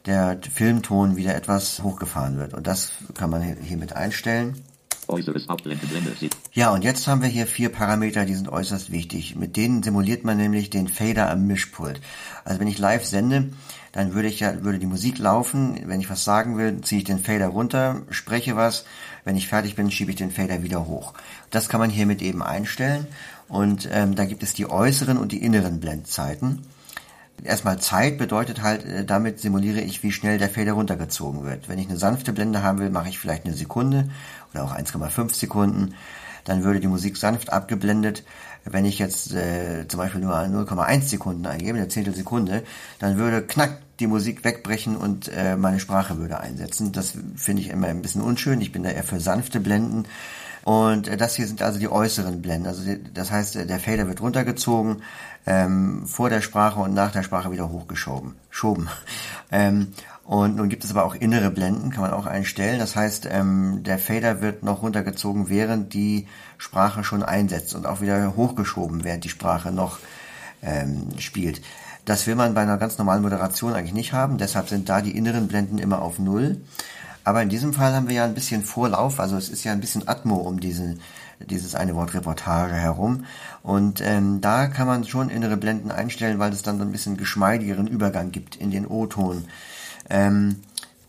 der 0.06 0.38
Filmton 0.54 1.16
wieder 1.16 1.34
etwas 1.34 1.82
hochgefahren 1.82 2.36
wird. 2.36 2.54
Und 2.54 2.68
das 2.68 2.92
kann 3.14 3.30
man 3.30 3.42
hiermit 3.42 3.94
einstellen. 3.94 4.62
Ja, 6.52 6.72
und 6.72 6.82
jetzt 6.82 7.06
haben 7.06 7.22
wir 7.22 7.28
hier 7.28 7.46
vier 7.46 7.68
Parameter, 7.68 8.24
die 8.24 8.34
sind 8.34 8.48
äußerst 8.48 8.90
wichtig. 8.90 9.36
Mit 9.36 9.56
denen 9.56 9.82
simuliert 9.82 10.24
man 10.24 10.36
nämlich 10.36 10.70
den 10.70 10.88
Fader 10.88 11.30
am 11.30 11.46
Mischpult. 11.46 12.00
Also 12.44 12.60
wenn 12.60 12.68
ich 12.68 12.78
live 12.78 13.04
sende, 13.04 13.50
dann 13.92 14.14
würde 14.14 14.28
ich 14.28 14.40
ja, 14.40 14.62
würde 14.62 14.78
die 14.78 14.86
Musik 14.86 15.18
laufen. 15.18 15.80
Wenn 15.86 16.00
ich 16.00 16.10
was 16.10 16.24
sagen 16.24 16.58
will, 16.58 16.80
ziehe 16.82 17.00
ich 17.00 17.06
den 17.06 17.18
Fader 17.20 17.48
runter, 17.48 18.02
spreche 18.10 18.56
was. 18.56 18.84
Wenn 19.24 19.36
ich 19.36 19.48
fertig 19.48 19.74
bin, 19.74 19.90
schiebe 19.90 20.10
ich 20.10 20.16
den 20.16 20.30
Fader 20.30 20.62
wieder 20.62 20.86
hoch. 20.86 21.14
Das 21.50 21.68
kann 21.68 21.80
man 21.80 21.90
hiermit 21.90 22.20
eben 22.20 22.42
einstellen. 22.42 23.06
Und 23.48 23.88
ähm, 23.92 24.14
da 24.14 24.24
gibt 24.24 24.42
es 24.42 24.54
die 24.54 24.68
äußeren 24.68 25.18
und 25.18 25.32
die 25.32 25.42
inneren 25.42 25.80
Blendzeiten. 25.80 26.62
Erstmal 27.44 27.78
Zeit 27.78 28.18
bedeutet 28.18 28.62
halt, 28.62 28.84
äh, 28.84 29.04
damit 29.04 29.40
simuliere 29.40 29.80
ich, 29.80 30.02
wie 30.02 30.12
schnell 30.12 30.38
der 30.38 30.50
Fader 30.50 30.72
runtergezogen 30.72 31.44
wird. 31.44 31.68
Wenn 31.68 31.78
ich 31.78 31.88
eine 31.88 31.98
sanfte 31.98 32.32
Blende 32.32 32.62
haben 32.62 32.78
will, 32.78 32.90
mache 32.90 33.08
ich 33.08 33.18
vielleicht 33.18 33.44
eine 33.44 33.54
Sekunde 33.54 34.08
oder 34.52 34.64
auch 34.64 34.74
1,5 34.74 35.34
Sekunden. 35.34 35.94
Dann 36.44 36.62
würde 36.62 36.80
die 36.80 36.86
Musik 36.86 37.16
sanft 37.16 37.52
abgeblendet. 37.52 38.24
Wenn 38.64 38.84
ich 38.84 38.98
jetzt 38.98 39.32
äh, 39.34 39.86
zum 39.88 39.98
Beispiel 39.98 40.20
nur 40.20 40.34
0,1 40.34 41.02
Sekunden 41.02 41.46
eingebe, 41.46 41.76
eine 41.76 41.88
Zehntelsekunde, 41.88 42.62
dann 42.98 43.16
würde 43.16 43.42
knack 43.42 43.78
die 44.00 44.06
Musik 44.06 44.44
wegbrechen 44.44 44.96
und 44.96 45.28
äh, 45.28 45.56
meine 45.56 45.80
Sprache 45.80 46.18
würde 46.18 46.40
einsetzen. 46.40 46.92
Das 46.92 47.14
finde 47.36 47.62
ich 47.62 47.70
immer 47.70 47.88
ein 47.88 48.02
bisschen 48.02 48.22
unschön. 48.22 48.60
Ich 48.60 48.72
bin 48.72 48.82
da 48.82 48.90
eher 48.90 49.04
für 49.04 49.20
sanfte 49.20 49.60
Blenden. 49.60 50.04
Und 50.64 51.06
äh, 51.06 51.16
das 51.16 51.36
hier 51.36 51.46
sind 51.46 51.62
also 51.62 51.78
die 51.78 51.88
äußeren 51.88 52.42
Blenden. 52.42 52.66
Also 52.66 52.82
das 53.14 53.30
heißt, 53.30 53.56
äh, 53.56 53.66
der 53.66 53.78
Fader 53.78 54.08
wird 54.08 54.20
runtergezogen, 54.20 55.02
ähm, 55.46 56.06
vor 56.06 56.28
der 56.28 56.40
Sprache 56.42 56.80
und 56.80 56.92
nach 56.92 57.12
der 57.12 57.22
Sprache 57.22 57.50
wieder 57.50 57.70
hochgeschoben. 57.70 58.36
Schoben. 58.50 58.88
Ähm, 59.52 59.92
und 60.24 60.56
nun 60.56 60.68
gibt 60.68 60.82
es 60.82 60.90
aber 60.90 61.04
auch 61.04 61.14
innere 61.14 61.52
Blenden, 61.52 61.90
kann 61.90 62.02
man 62.02 62.12
auch 62.12 62.26
einstellen. 62.26 62.80
Das 62.80 62.96
heißt, 62.96 63.28
ähm, 63.30 63.84
der 63.84 63.96
Fader 63.96 64.40
wird 64.42 64.64
noch 64.64 64.82
runtergezogen, 64.82 65.48
während 65.48 65.94
die 65.94 66.26
Sprache 66.58 67.04
schon 67.04 67.22
einsetzt 67.22 67.76
und 67.76 67.86
auch 67.86 68.00
wieder 68.00 68.34
hochgeschoben, 68.34 69.04
während 69.04 69.22
die 69.22 69.28
Sprache 69.28 69.70
noch 69.70 70.00
ähm, 70.62 71.10
spielt. 71.18 71.62
Das 72.06 72.26
will 72.26 72.34
man 72.34 72.54
bei 72.54 72.62
einer 72.62 72.76
ganz 72.76 72.98
normalen 72.98 73.22
Moderation 73.22 73.72
eigentlich 73.72 73.94
nicht 73.94 74.12
haben. 74.12 74.36
Deshalb 74.36 74.68
sind 74.68 74.88
da 74.88 75.00
die 75.00 75.16
inneren 75.16 75.46
Blenden 75.46 75.78
immer 75.78 76.02
auf 76.02 76.18
Null. 76.18 76.60
Aber 77.22 77.42
in 77.42 77.48
diesem 77.48 77.72
Fall 77.72 77.94
haben 77.94 78.08
wir 78.08 78.16
ja 78.16 78.24
ein 78.24 78.34
bisschen 78.34 78.64
Vorlauf, 78.64 79.18
also 79.18 79.36
es 79.36 79.48
ist 79.48 79.64
ja 79.64 79.72
ein 79.72 79.80
bisschen 79.80 80.06
Atmo 80.06 80.36
um 80.36 80.60
diesen, 80.60 81.00
dieses 81.40 81.74
eine 81.74 81.94
Wort 81.94 82.14
Reportage 82.14 82.74
herum. 82.74 83.24
Und 83.62 84.00
ähm, 84.00 84.40
da 84.40 84.66
kann 84.68 84.86
man 84.86 85.04
schon 85.04 85.30
innere 85.30 85.56
Blenden 85.56 85.90
einstellen, 85.90 86.38
weil 86.38 86.52
es 86.52 86.62
dann 86.62 86.78
so 86.78 86.84
ein 86.84 86.92
bisschen 86.92 87.16
geschmeidigeren 87.16 87.86
Übergang 87.86 88.32
gibt 88.32 88.56
in 88.56 88.70
den 88.70 88.86
O-Ton. 88.86 89.44
Ähm, 90.08 90.56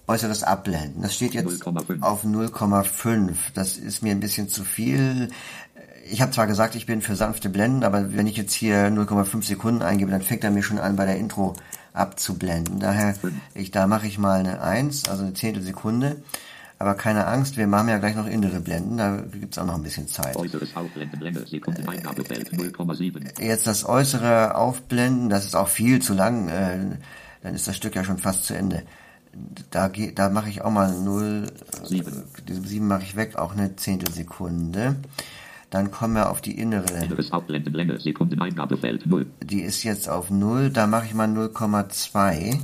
äußeres 0.08 0.44
Abblenden. 0.44 1.02
Das 1.02 1.16
steht 1.16 1.34
jetzt 1.34 1.63
0,5. 1.63 2.02
auf 2.02 2.24
0,5. 2.24 3.36
Das 3.54 3.78
ist 3.78 4.02
mir 4.02 4.12
ein 4.12 4.20
bisschen 4.20 4.50
zu 4.50 4.63
viel. 4.63 5.30
Ich 6.10 6.22
habe 6.22 6.32
zwar 6.32 6.48
gesagt, 6.48 6.76
ich 6.76 6.86
bin 6.86 7.02
für 7.02 7.16
sanfte 7.16 7.50
Blenden, 7.50 7.84
aber 7.84 8.16
wenn 8.16 8.28
ich 8.28 8.38
jetzt 8.38 8.54
hier 8.54 8.88
0,5 8.88 9.44
Sekunden 9.44 9.82
eingebe, 9.82 10.12
dann 10.12 10.22
fängt 10.22 10.44
er 10.44 10.52
mir 10.52 10.63
schon 10.63 10.80
an, 10.80 10.96
bei 10.96 11.06
der 11.06 11.18
Intro 11.18 11.56
abzublenden. 11.94 12.80
Daher, 12.80 13.16
ich, 13.54 13.72
da 13.72 13.88
mache 13.88 14.08
ich 14.08 14.18
mal 14.18 14.40
eine 14.40 14.62
1, 14.62 15.10
also 15.10 15.24
eine 15.24 15.34
Zehntelsekunde. 15.34 16.22
Aber 16.80 16.94
keine 16.94 17.26
Angst, 17.26 17.58
wir 17.58 17.66
machen 17.66 17.90
ja 17.90 17.98
gleich 17.98 18.16
noch 18.16 18.28
innere 18.28 18.60
Blenden, 18.60 18.98
da 18.98 19.18
gibt's 19.32 19.58
auch 19.58 19.66
noch 19.66 19.76
ein 19.76 19.84
bisschen 19.84 20.08
Zeit. 20.08 20.36
Äußeres 20.36 20.76
Aufblenden, 20.76 21.20
Blende, 21.20 21.48
Sekunden, 21.48 21.88
Eingabefeld 21.88 22.52
0,7. 22.54 23.42
Jetzt 23.42 23.66
das 23.66 23.84
äußere 23.84 24.56
Aufblenden, 24.56 25.30
das 25.30 25.46
ist 25.46 25.56
auch 25.56 25.70
viel 25.70 26.02
zu 26.02 26.13
lang, 26.13 26.50
äh, 26.50 26.78
dann 27.42 27.56
ist 27.56 27.68
das 27.68 27.76
Stück 27.76 27.96
ja 27.96 28.04
schon 28.04 28.20
fast 28.20 28.46
zu 28.46 28.54
Ende. 28.54 28.84
Da, 29.72 29.90
da 29.90 30.30
mache 30.30 30.50
ich 30.50 30.62
auch 30.62 30.72
mal 30.72 30.92
0, 30.92 31.48
Sieben. 31.84 32.24
diese 32.48 32.62
7 32.62 32.88
mache 32.88 33.04
ich 33.04 33.16
weg, 33.16 33.38
auch 33.38 33.54
eine 33.54 33.76
Zehntelsekunde. 33.76 34.96
Dann 35.70 35.92
kommen 35.92 36.13
wir 36.13 36.30
auf 36.30 36.42
die 36.42 36.58
innere, 36.60 37.04
Inneres 37.04 37.32
Aufblenden, 37.32 37.74
Blende, 37.74 38.00
Eingabefeld 38.40 39.06
0. 39.06 39.26
die 39.44 39.62
ist 39.62 39.84
jetzt 39.84 40.08
auf 40.10 40.30
0, 40.30 40.70
da 40.70 40.88
mache 40.88 41.08
ich 41.08 41.13
mal 41.13 41.28
0,2. 41.28 42.60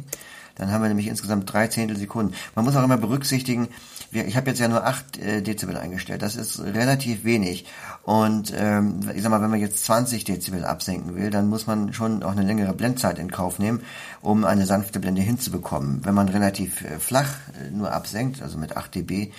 Dann 0.56 0.72
haben 0.72 0.84
wir 0.84 0.88
nämlich 0.88 1.08
insgesamt 1.08 1.52
drei 1.52 1.68
Zehntelsekunden. 1.68 2.36
Man 2.56 2.64
muss 2.64 2.76
auch 2.76 2.84
immer 2.84 2.98
berücksichtigen, 2.98 3.68
ich 4.14 4.38
habe 4.38 4.50
jetzt 4.50 4.60
ja 4.60 4.68
nur 4.68 4.86
8 4.86 5.18
äh, 5.18 5.42
Dezibel 5.42 5.78
eingestellt. 5.78 6.22
Das 6.22 6.36
ist 6.36 6.60
relativ 6.60 7.24
wenig. 7.24 7.66
Und 8.04 8.54
ähm, 8.56 9.10
ich 9.16 9.22
sag 9.22 9.30
mal, 9.30 9.42
wenn 9.42 9.50
man 9.50 9.60
jetzt 9.60 9.86
20 9.86 10.24
Dezibel 10.24 10.66
absenken 10.66 11.16
will, 11.16 11.30
dann 11.30 11.48
muss 11.48 11.68
man 11.68 11.94
schon 11.94 12.24
auch 12.24 12.32
eine 12.32 12.44
längere 12.44 12.74
Blendzeit 12.74 13.18
in 13.18 13.32
Kauf 13.32 13.60
nehmen, 13.60 13.82
um 14.22 14.46
eine 14.46 14.66
sanfte 14.66 15.00
Blende 15.00 15.22
hinzubekommen. 15.22 16.06
Wenn 16.06 16.14
man 16.14 16.30
relativ 16.30 16.82
äh, 16.82 17.00
flach 17.00 17.30
äh, 17.60 17.72
nur 17.72 17.92
absenkt, 17.92 18.42
also 18.42 18.58
mit 18.58 18.78
8 18.78 18.96
dB, 18.96 19.32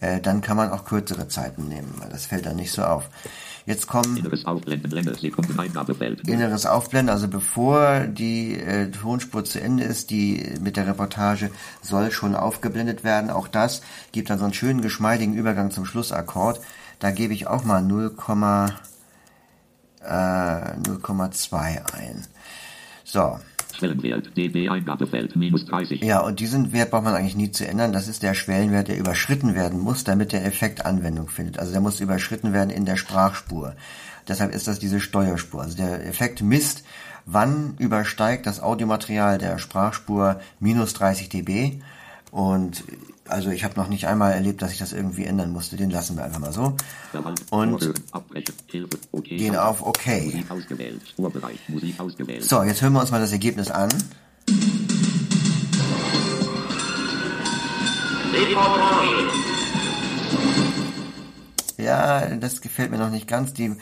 äh, 0.00 0.20
dann 0.20 0.40
kann 0.40 0.56
man 0.56 0.70
auch 0.70 0.84
kürzere 0.84 1.28
Zeiten 1.28 1.68
nehmen. 1.68 2.02
Das 2.10 2.26
fällt 2.26 2.46
dann 2.46 2.56
nicht 2.56 2.72
so 2.72 2.84
auf. 2.84 3.08
Jetzt 3.66 3.88
kommen 3.88 4.16
Inneres 4.16 4.44
Aufblenden, 4.44 4.88
Blende, 4.88 5.14
Sekunden, 5.16 5.58
Eingabefeld 5.58 6.24
0. 6.24 6.32
inneres 6.34 6.66
Aufblenden, 6.66 7.12
also 7.12 7.26
bevor 7.26 8.06
die 8.06 8.54
äh, 8.54 8.92
Tonspur 8.92 9.44
zu 9.44 9.60
Ende 9.60 9.82
ist, 9.82 10.10
die 10.10 10.54
mit 10.60 10.76
der 10.76 10.86
Reportage 10.86 11.50
soll 11.82 12.12
schon 12.12 12.36
aufgeblendet 12.36 13.02
werden. 13.02 13.28
Auch 13.28 13.48
das 13.48 13.82
gibt 14.12 14.30
dann 14.30 14.38
so 14.38 14.44
einen 14.44 14.54
schönen 14.54 14.82
geschmeidigen 14.82 15.34
Übergang 15.34 15.72
zum 15.72 15.84
Schlussakkord. 15.84 16.60
Da 17.00 17.10
gebe 17.10 17.34
ich 17.34 17.48
auch 17.48 17.64
mal 17.64 17.82
0, 17.82 18.14
äh, 20.00 20.06
0,2 20.06 21.92
ein. 21.92 22.24
So, 23.02 23.40
Schwellenwert, 23.76 24.36
dB 24.36 24.68
Eingabefeld 24.68 25.36
minus 25.36 25.66
30. 25.66 26.02
ja, 26.02 26.20
und 26.20 26.40
diesen 26.40 26.72
Wert 26.72 26.90
braucht 26.90 27.04
man 27.04 27.14
eigentlich 27.14 27.36
nie 27.36 27.50
zu 27.50 27.66
ändern. 27.66 27.92
Das 27.92 28.08
ist 28.08 28.22
der 28.22 28.34
Schwellenwert, 28.34 28.88
der 28.88 28.98
überschritten 28.98 29.54
werden 29.54 29.78
muss, 29.78 30.04
damit 30.04 30.32
der 30.32 30.44
Effekt 30.44 30.84
Anwendung 30.84 31.28
findet. 31.28 31.58
Also 31.58 31.72
der 31.72 31.80
muss 31.80 32.00
überschritten 32.00 32.52
werden 32.52 32.70
in 32.70 32.84
der 32.84 32.96
Sprachspur. 32.96 33.74
Deshalb 34.28 34.54
ist 34.54 34.66
das 34.66 34.78
diese 34.78 35.00
Steuerspur. 35.00 35.62
Also 35.62 35.76
der 35.76 36.06
Effekt 36.06 36.42
misst, 36.42 36.84
wann 37.26 37.74
übersteigt 37.78 38.46
das 38.46 38.60
Audiomaterial 38.60 39.38
der 39.38 39.58
Sprachspur 39.58 40.40
minus 40.58 40.94
30 40.94 41.28
dB. 41.28 41.80
Und 42.30 42.84
also 43.28 43.50
ich 43.50 43.64
habe 43.64 43.74
noch 43.76 43.88
nicht 43.88 44.06
einmal 44.06 44.32
erlebt, 44.32 44.62
dass 44.62 44.72
ich 44.72 44.78
das 44.78 44.92
irgendwie 44.92 45.24
ändern 45.24 45.52
musste. 45.52 45.76
Den 45.76 45.90
lassen 45.90 46.16
wir 46.16 46.24
einfach 46.24 46.40
mal 46.40 46.52
so. 46.52 46.76
Und 47.50 47.94
gehen 49.24 49.56
auf 49.56 49.84
OK. 49.84 50.06
So, 52.40 52.62
jetzt 52.62 52.82
hören 52.82 52.92
wir 52.92 53.00
uns 53.00 53.10
mal 53.10 53.20
das 53.20 53.32
Ergebnis 53.32 53.70
an. 53.70 53.88
Ja, 61.78 62.26
das 62.36 62.60
gefällt 62.60 62.90
mir 62.90 62.98
noch 62.98 63.10
nicht 63.10 63.28
ganz. 63.28 63.52
Die, 63.52 63.76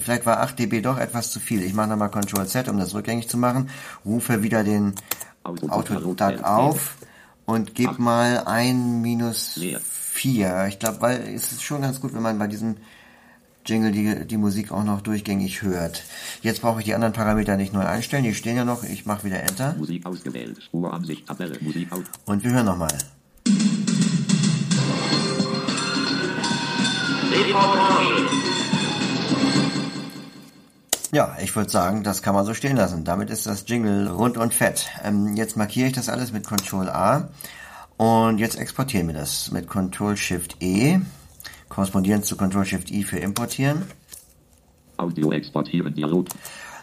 vielleicht 0.00 0.26
war 0.26 0.40
8 0.40 0.58
dB 0.58 0.80
doch 0.80 0.98
etwas 0.98 1.30
zu 1.30 1.40
viel. 1.40 1.62
Ich 1.62 1.74
mache 1.74 1.88
nochmal 1.88 2.10
Ctrl 2.10 2.46
Z, 2.46 2.68
um 2.68 2.78
das 2.78 2.94
rückgängig 2.94 3.28
zu 3.28 3.36
machen. 3.36 3.68
Rufe 4.04 4.42
wieder 4.42 4.64
den 4.64 4.94
Autodidakt 5.44 6.44
auf 6.44 6.96
und 7.46 7.74
gib 7.74 7.98
mal 7.98 8.44
ein 8.46 9.00
minus 9.02 9.60
vier. 9.82 10.66
Ich 10.68 10.78
glaube, 10.78 11.00
weil 11.00 11.34
es 11.34 11.52
ist 11.52 11.62
schon 11.62 11.82
ganz 11.82 12.00
gut, 12.00 12.14
wenn 12.14 12.22
man 12.22 12.38
bei 12.38 12.46
diesem 12.46 12.76
Jingle 13.64 13.92
die, 13.92 14.26
die 14.26 14.36
Musik 14.36 14.72
auch 14.72 14.84
noch 14.84 15.02
durchgängig 15.02 15.62
hört. 15.62 16.02
Jetzt 16.42 16.62
brauche 16.62 16.80
ich 16.80 16.84
die 16.84 16.94
anderen 16.94 17.12
Parameter 17.12 17.56
nicht 17.56 17.72
neu 17.72 17.84
einstellen, 17.84 18.24
die 18.24 18.34
stehen 18.34 18.56
ja 18.56 18.64
noch. 18.64 18.82
Ich 18.82 19.06
mache 19.06 19.24
wieder 19.24 19.40
Enter. 19.40 19.74
Musik 19.78 20.04
ausgewählt. 20.04 20.62
Spuransicht, 20.62 21.26
Tabelle, 21.26 21.58
Musik 21.60 21.92
aus. 21.92 22.04
Und 22.24 22.42
wir 22.42 22.52
hören 22.52 22.66
nochmal. 22.66 22.90
Ja, 31.14 31.36
ich 31.42 31.54
würde 31.54 31.68
sagen, 31.68 32.04
das 32.04 32.22
kann 32.22 32.34
man 32.34 32.46
so 32.46 32.54
stehen 32.54 32.74
lassen. 32.74 33.04
Damit 33.04 33.28
ist 33.28 33.46
das 33.46 33.64
Jingle 33.68 34.08
rund 34.08 34.38
und 34.38 34.54
fett. 34.54 34.88
Ähm, 35.04 35.36
jetzt 35.36 35.58
markiere 35.58 35.88
ich 35.88 35.92
das 35.92 36.08
alles 36.08 36.32
mit 36.32 36.46
Ctrl 36.46 36.88
A 36.88 37.28
und 37.98 38.38
jetzt 38.38 38.58
exportieren 38.58 39.08
wir 39.08 39.14
das 39.14 39.50
mit 39.50 39.68
Ctrl 39.68 40.16
Shift 40.16 40.56
E, 40.60 41.00
korrespondierend 41.68 42.24
zu 42.24 42.38
Ctrl 42.38 42.64
Shift 42.64 42.90
I 42.90 43.04
für 43.04 43.18
importieren. 43.18 43.82
Audio 44.96 45.32
exportieren, 45.32 45.92
Dialog. 45.92 46.28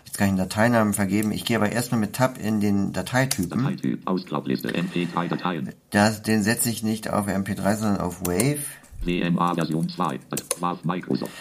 Jetzt 0.05 0.19
kann 0.19 0.27
ich 0.27 0.29
einen 0.29 0.37
Dateinamen 0.37 0.93
vergeben. 0.93 1.31
Ich 1.31 1.43
gehe 1.43 1.57
aber 1.57 1.71
erstmal 1.71 1.99
mit 1.99 2.13
Tab 2.13 2.37
in 2.37 2.59
den 2.59 2.93
Dateitypen. 2.93 3.63
Dateityp, 3.63 4.07
Ausklappliste, 4.07 4.69
MP3-Dateien. 4.69 5.73
Das, 5.89 6.21
den 6.21 6.43
setze 6.43 6.69
ich 6.69 6.83
nicht 6.83 7.09
auf 7.09 7.27
MP3, 7.27 7.77
sondern 7.77 8.01
auf 8.01 8.21
Wave. 8.27 8.59
WMA 9.01 9.55
Version 9.55 9.89
2, 9.89 10.19
WAV 10.59 10.83
Microsoft. 10.83 11.31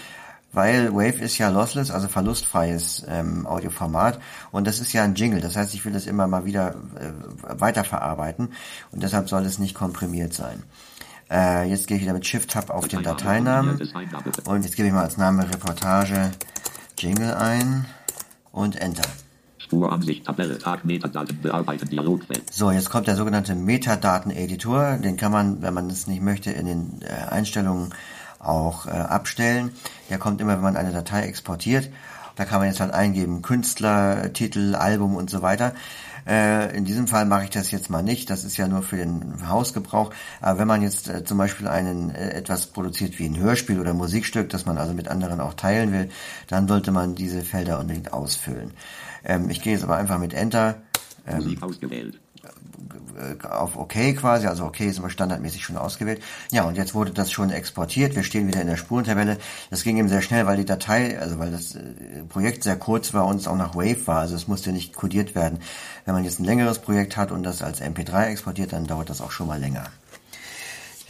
Weil 0.53 0.95
Wave 0.95 1.23
ist 1.23 1.37
ja 1.37 1.51
lossless, 1.51 1.91
also 1.91 2.09
verlustfreies 2.09 3.05
ähm, 3.07 3.47
Audioformat 3.47 4.19
und 4.51 4.67
das 4.67 4.81
ist 4.81 4.93
ja 4.95 5.05
ein 5.05 5.15
Jingle. 5.15 5.41
Das 5.41 5.57
heißt, 5.57 5.75
ich 5.75 5.85
will 5.85 5.93
das 5.93 6.07
immer 6.07 6.27
mal 6.27 6.47
wieder 6.47 6.75
äh, 6.99 7.13
weiterverarbeiten 7.61 8.53
und 8.91 9.03
deshalb 9.03 9.29
soll 9.29 9.45
es 9.45 9.59
nicht 9.59 9.75
komprimiert 9.75 10.33
sein. 10.33 10.63
Äh, 11.31 11.69
jetzt 11.69 11.87
gehe 11.87 11.99
ich 11.99 12.03
wieder 12.03 12.15
mit 12.15 12.27
Shift-Tab 12.27 12.71
auf 12.71 12.89
den 12.89 13.03
Dateinamen 13.03 13.79
und 14.47 14.65
jetzt 14.65 14.77
gebe 14.77 14.89
ich 14.89 14.95
mal 14.95 15.05
als 15.05 15.19
Name 15.19 15.49
Reportage 15.51 16.31
Jingle 16.99 17.35
ein 17.35 17.85
und 18.51 18.81
Enter. 18.81 19.09
Spuransicht, 19.59 20.25
Tabelle, 20.25 20.59
Tag, 20.59 20.85
Metadaten, 20.87 21.41
bearbeiten, 21.43 21.89
Dialogfeld. 21.91 22.51
So, 22.53 22.71
jetzt 22.71 22.89
kommt 22.89 23.07
der 23.07 23.17
sogenannte 23.17 23.55
Metadaten-Editor. 23.55 24.97
Den 24.97 25.19
kann 25.19 25.31
man, 25.31 25.61
wenn 25.61 25.75
man 25.75 25.91
es 25.91 26.07
nicht 26.07 26.23
möchte, 26.23 26.51
in 26.51 26.65
den 26.65 27.03
äh, 27.03 27.31
Einstellungen 27.31 27.91
auch 28.39 28.87
äh, 28.87 28.91
abstellen. 28.91 29.73
Der 30.11 30.19
kommt 30.19 30.41
immer, 30.41 30.55
wenn 30.55 30.63
man 30.63 30.77
eine 30.77 30.93
Datei 30.93 31.23
exportiert. 31.23 31.91
Da 32.37 32.45
kann 32.45 32.61
man 32.61 32.69
jetzt 32.69 32.81
halt 32.81 32.93
eingeben 32.93 33.43
Künstler, 33.43 34.33
Titel, 34.33 34.77
Album 34.77 35.17
und 35.17 35.29
so 35.29 35.43
weiter. 35.43 35.75
Äh, 36.29 36.77
in 36.77 36.85
diesem 36.85 37.09
Fall 37.09 37.25
mache 37.25 37.45
ich 37.45 37.51
das 37.51 37.71
jetzt 37.71 37.89
mal 37.89 38.03
nicht. 38.03 38.29
Das 38.31 38.45
ist 38.45 38.57
ja 38.57 38.69
nur 38.69 38.83
für 38.83 38.97
den 38.97 39.49
Hausgebrauch. 39.49 40.13
Aber 40.41 40.59
wenn 40.59 40.69
man 40.69 40.83
jetzt 40.83 41.09
äh, 41.09 41.25
zum 41.25 41.39
Beispiel 41.39 41.67
einen 41.67 42.11
äh, 42.11 42.31
etwas 42.31 42.67
produziert 42.67 43.19
wie 43.19 43.27
ein 43.27 43.39
Hörspiel 43.39 43.81
oder 43.81 43.95
Musikstück, 43.95 44.51
das 44.51 44.67
man 44.67 44.77
also 44.77 44.93
mit 44.93 45.09
anderen 45.09 45.41
auch 45.41 45.55
teilen 45.55 45.93
will, 45.93 46.11
dann 46.47 46.69
sollte 46.69 46.93
man 46.93 47.15
diese 47.15 47.43
Felder 47.43 47.81
unbedingt 47.81 48.13
ausfüllen. 48.13 48.73
Ähm, 49.25 49.49
ich 49.49 49.63
gehe 49.63 49.73
jetzt 49.73 49.85
aber 49.85 49.97
einfach 49.97 50.19
mit 50.19 50.35
Enter 50.35 50.83
ähm, 51.27 51.39
Musik 51.39 51.63
ausgewählt. 51.63 52.21
Auf 53.49 53.77
OK 53.77 53.95
quasi, 54.17 54.47
also 54.47 54.67
OK 54.67 54.81
ist 54.81 54.99
immer 54.99 55.11
standardmäßig 55.11 55.65
schon 55.65 55.77
ausgewählt. 55.77 56.23
Ja, 56.51 56.65
und 56.65 56.77
jetzt 56.77 56.95
wurde 56.95 57.11
das 57.11 57.31
schon 57.31 57.51
exportiert. 57.51 58.15
Wir 58.15 58.23
stehen 58.23 58.47
wieder 58.47 58.61
in 58.61 58.69
der 58.69 58.77
Spurentabelle. 58.77 59.39
Das 59.71 59.83
ging 59.83 59.97
eben 59.97 60.09
sehr 60.09 60.23
schnell, 60.23 60.47
weil 60.47 60.57
die 60.57 60.65
Datei, 60.65 61.19
also 61.19 61.39
weil 61.39 61.51
das 61.51 61.75
äh, 61.75 61.81
Projekt 62.29 62.63
sehr 62.63 62.77
kurz 62.77 63.15
war 63.15 63.27
und 63.27 63.37
es 63.37 63.49
auch 63.49 63.57
nach 63.57 63.75
Wave 63.75 64.07
war, 64.07 64.21
also 64.21 64.35
es 64.37 64.49
musste 64.49 64.73
nicht 64.73 64.95
codiert 64.95 65.35
werden. 65.35 65.59
Wenn 66.05 66.15
man 66.15 66.25
jetzt 66.25 66.41
ein 66.41 66.45
längeres 66.45 66.79
Projekt 66.79 67.17
hat 67.17 67.33
und 67.33 67.43
das 67.43 67.63
als 67.63 67.81
MP3 67.83 68.27
exportiert, 68.27 68.73
dann 68.73 68.87
dauert 68.87 69.11
das 69.11 69.21
auch 69.21 69.31
schon 69.31 69.49
mal 69.49 69.61
länger. 69.61 69.85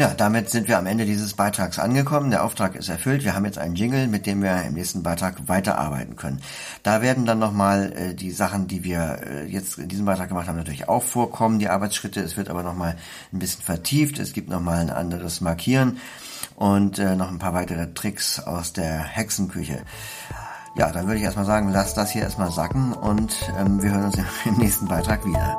Ja, 0.01 0.15
damit 0.15 0.49
sind 0.49 0.69
wir 0.69 0.79
am 0.79 0.87
Ende 0.87 1.05
dieses 1.07 1.35
Beitrags 1.35 1.81
angekommen. 1.81 2.31
Der 2.31 2.45
Auftrag 2.45 2.77
ist 2.77 2.89
erfüllt. 2.89 3.25
Wir 3.25 3.35
haben 3.35 3.45
jetzt 3.45 3.59
einen 3.59 3.75
Jingle, 3.75 4.07
mit 4.07 4.27
dem 4.27 4.41
wir 4.45 4.63
im 4.63 4.75
nächsten 4.75 5.03
Beitrag 5.03 5.49
weiterarbeiten 5.49 6.15
können. 6.15 6.41
Da 6.85 7.03
werden 7.03 7.27
dann 7.27 7.41
nochmal 7.41 7.93
äh, 7.97 8.15
die 8.15 8.31
Sachen, 8.31 8.69
die 8.69 8.85
wir 8.85 9.19
äh, 9.27 9.47
jetzt 9.47 9.77
in 9.77 9.89
diesem 9.89 10.07
Beitrag 10.07 10.29
gemacht 10.29 10.47
haben, 10.47 10.57
natürlich 10.57 10.89
auch 10.89 11.03
vorkommen, 11.03 11.59
die 11.59 11.69
Arbeitsschritte. 11.69 12.21
Es 12.21 12.37
wird 12.37 12.49
aber 12.49 12.63
nochmal 12.63 12.97
ein 13.33 13.41
bisschen 13.41 13.65
vertieft. 13.65 14.21
Es 14.21 14.33
gibt 14.33 14.49
nochmal 14.49 14.83
ein 14.83 14.91
anderes 14.91 15.41
Markieren 15.41 15.99
und 16.55 17.01
äh, 17.01 17.17
noch 17.17 17.33
ein 17.33 17.41
paar 17.41 17.55
weitere 17.55 17.93
Tricks 17.93 18.39
aus 18.39 18.73
der 18.73 19.03
Hexenküche. 19.03 19.81
Ja, 20.77 20.93
dann 20.93 21.07
würde 21.07 21.17
ich 21.17 21.25
erstmal 21.25 21.45
sagen, 21.45 21.73
lasst 21.73 21.97
das 21.97 22.13
hier 22.13 22.23
erstmal 22.23 22.53
sacken 22.53 22.93
und 22.93 23.35
ähm, 23.59 23.83
wir 23.83 23.91
hören 23.91 24.05
uns 24.05 24.19
im 24.45 24.59
nächsten 24.59 24.87
Beitrag 24.87 25.27
wieder. 25.27 25.57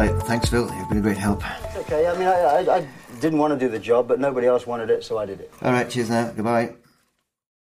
Right, 0.00 0.22
thanks, 0.22 0.48
Phil. 0.48 0.70
You've 0.74 0.88
been 0.88 0.98
a 0.98 1.02
great 1.02 1.16
help. 1.16 1.42
Okay, 1.76 2.06
I 2.06 2.14
mean, 2.14 2.26
I, 2.26 2.32
I, 2.32 2.76
I 2.78 2.88
didn't 3.20 3.38
want 3.38 3.52
to 3.52 3.58
do 3.58 3.68
the 3.68 3.78
job, 3.78 4.08
but 4.08 4.20
nobody 4.20 4.46
else 4.46 4.66
wanted 4.66 4.90
it, 4.90 5.04
so 5.04 5.18
I 5.18 5.26
did 5.26 5.40
it. 5.40 5.52
All 5.62 5.72
right, 5.72 5.88
cheers 5.88 6.10
now. 6.10 6.30
Goodbye. 6.32 6.74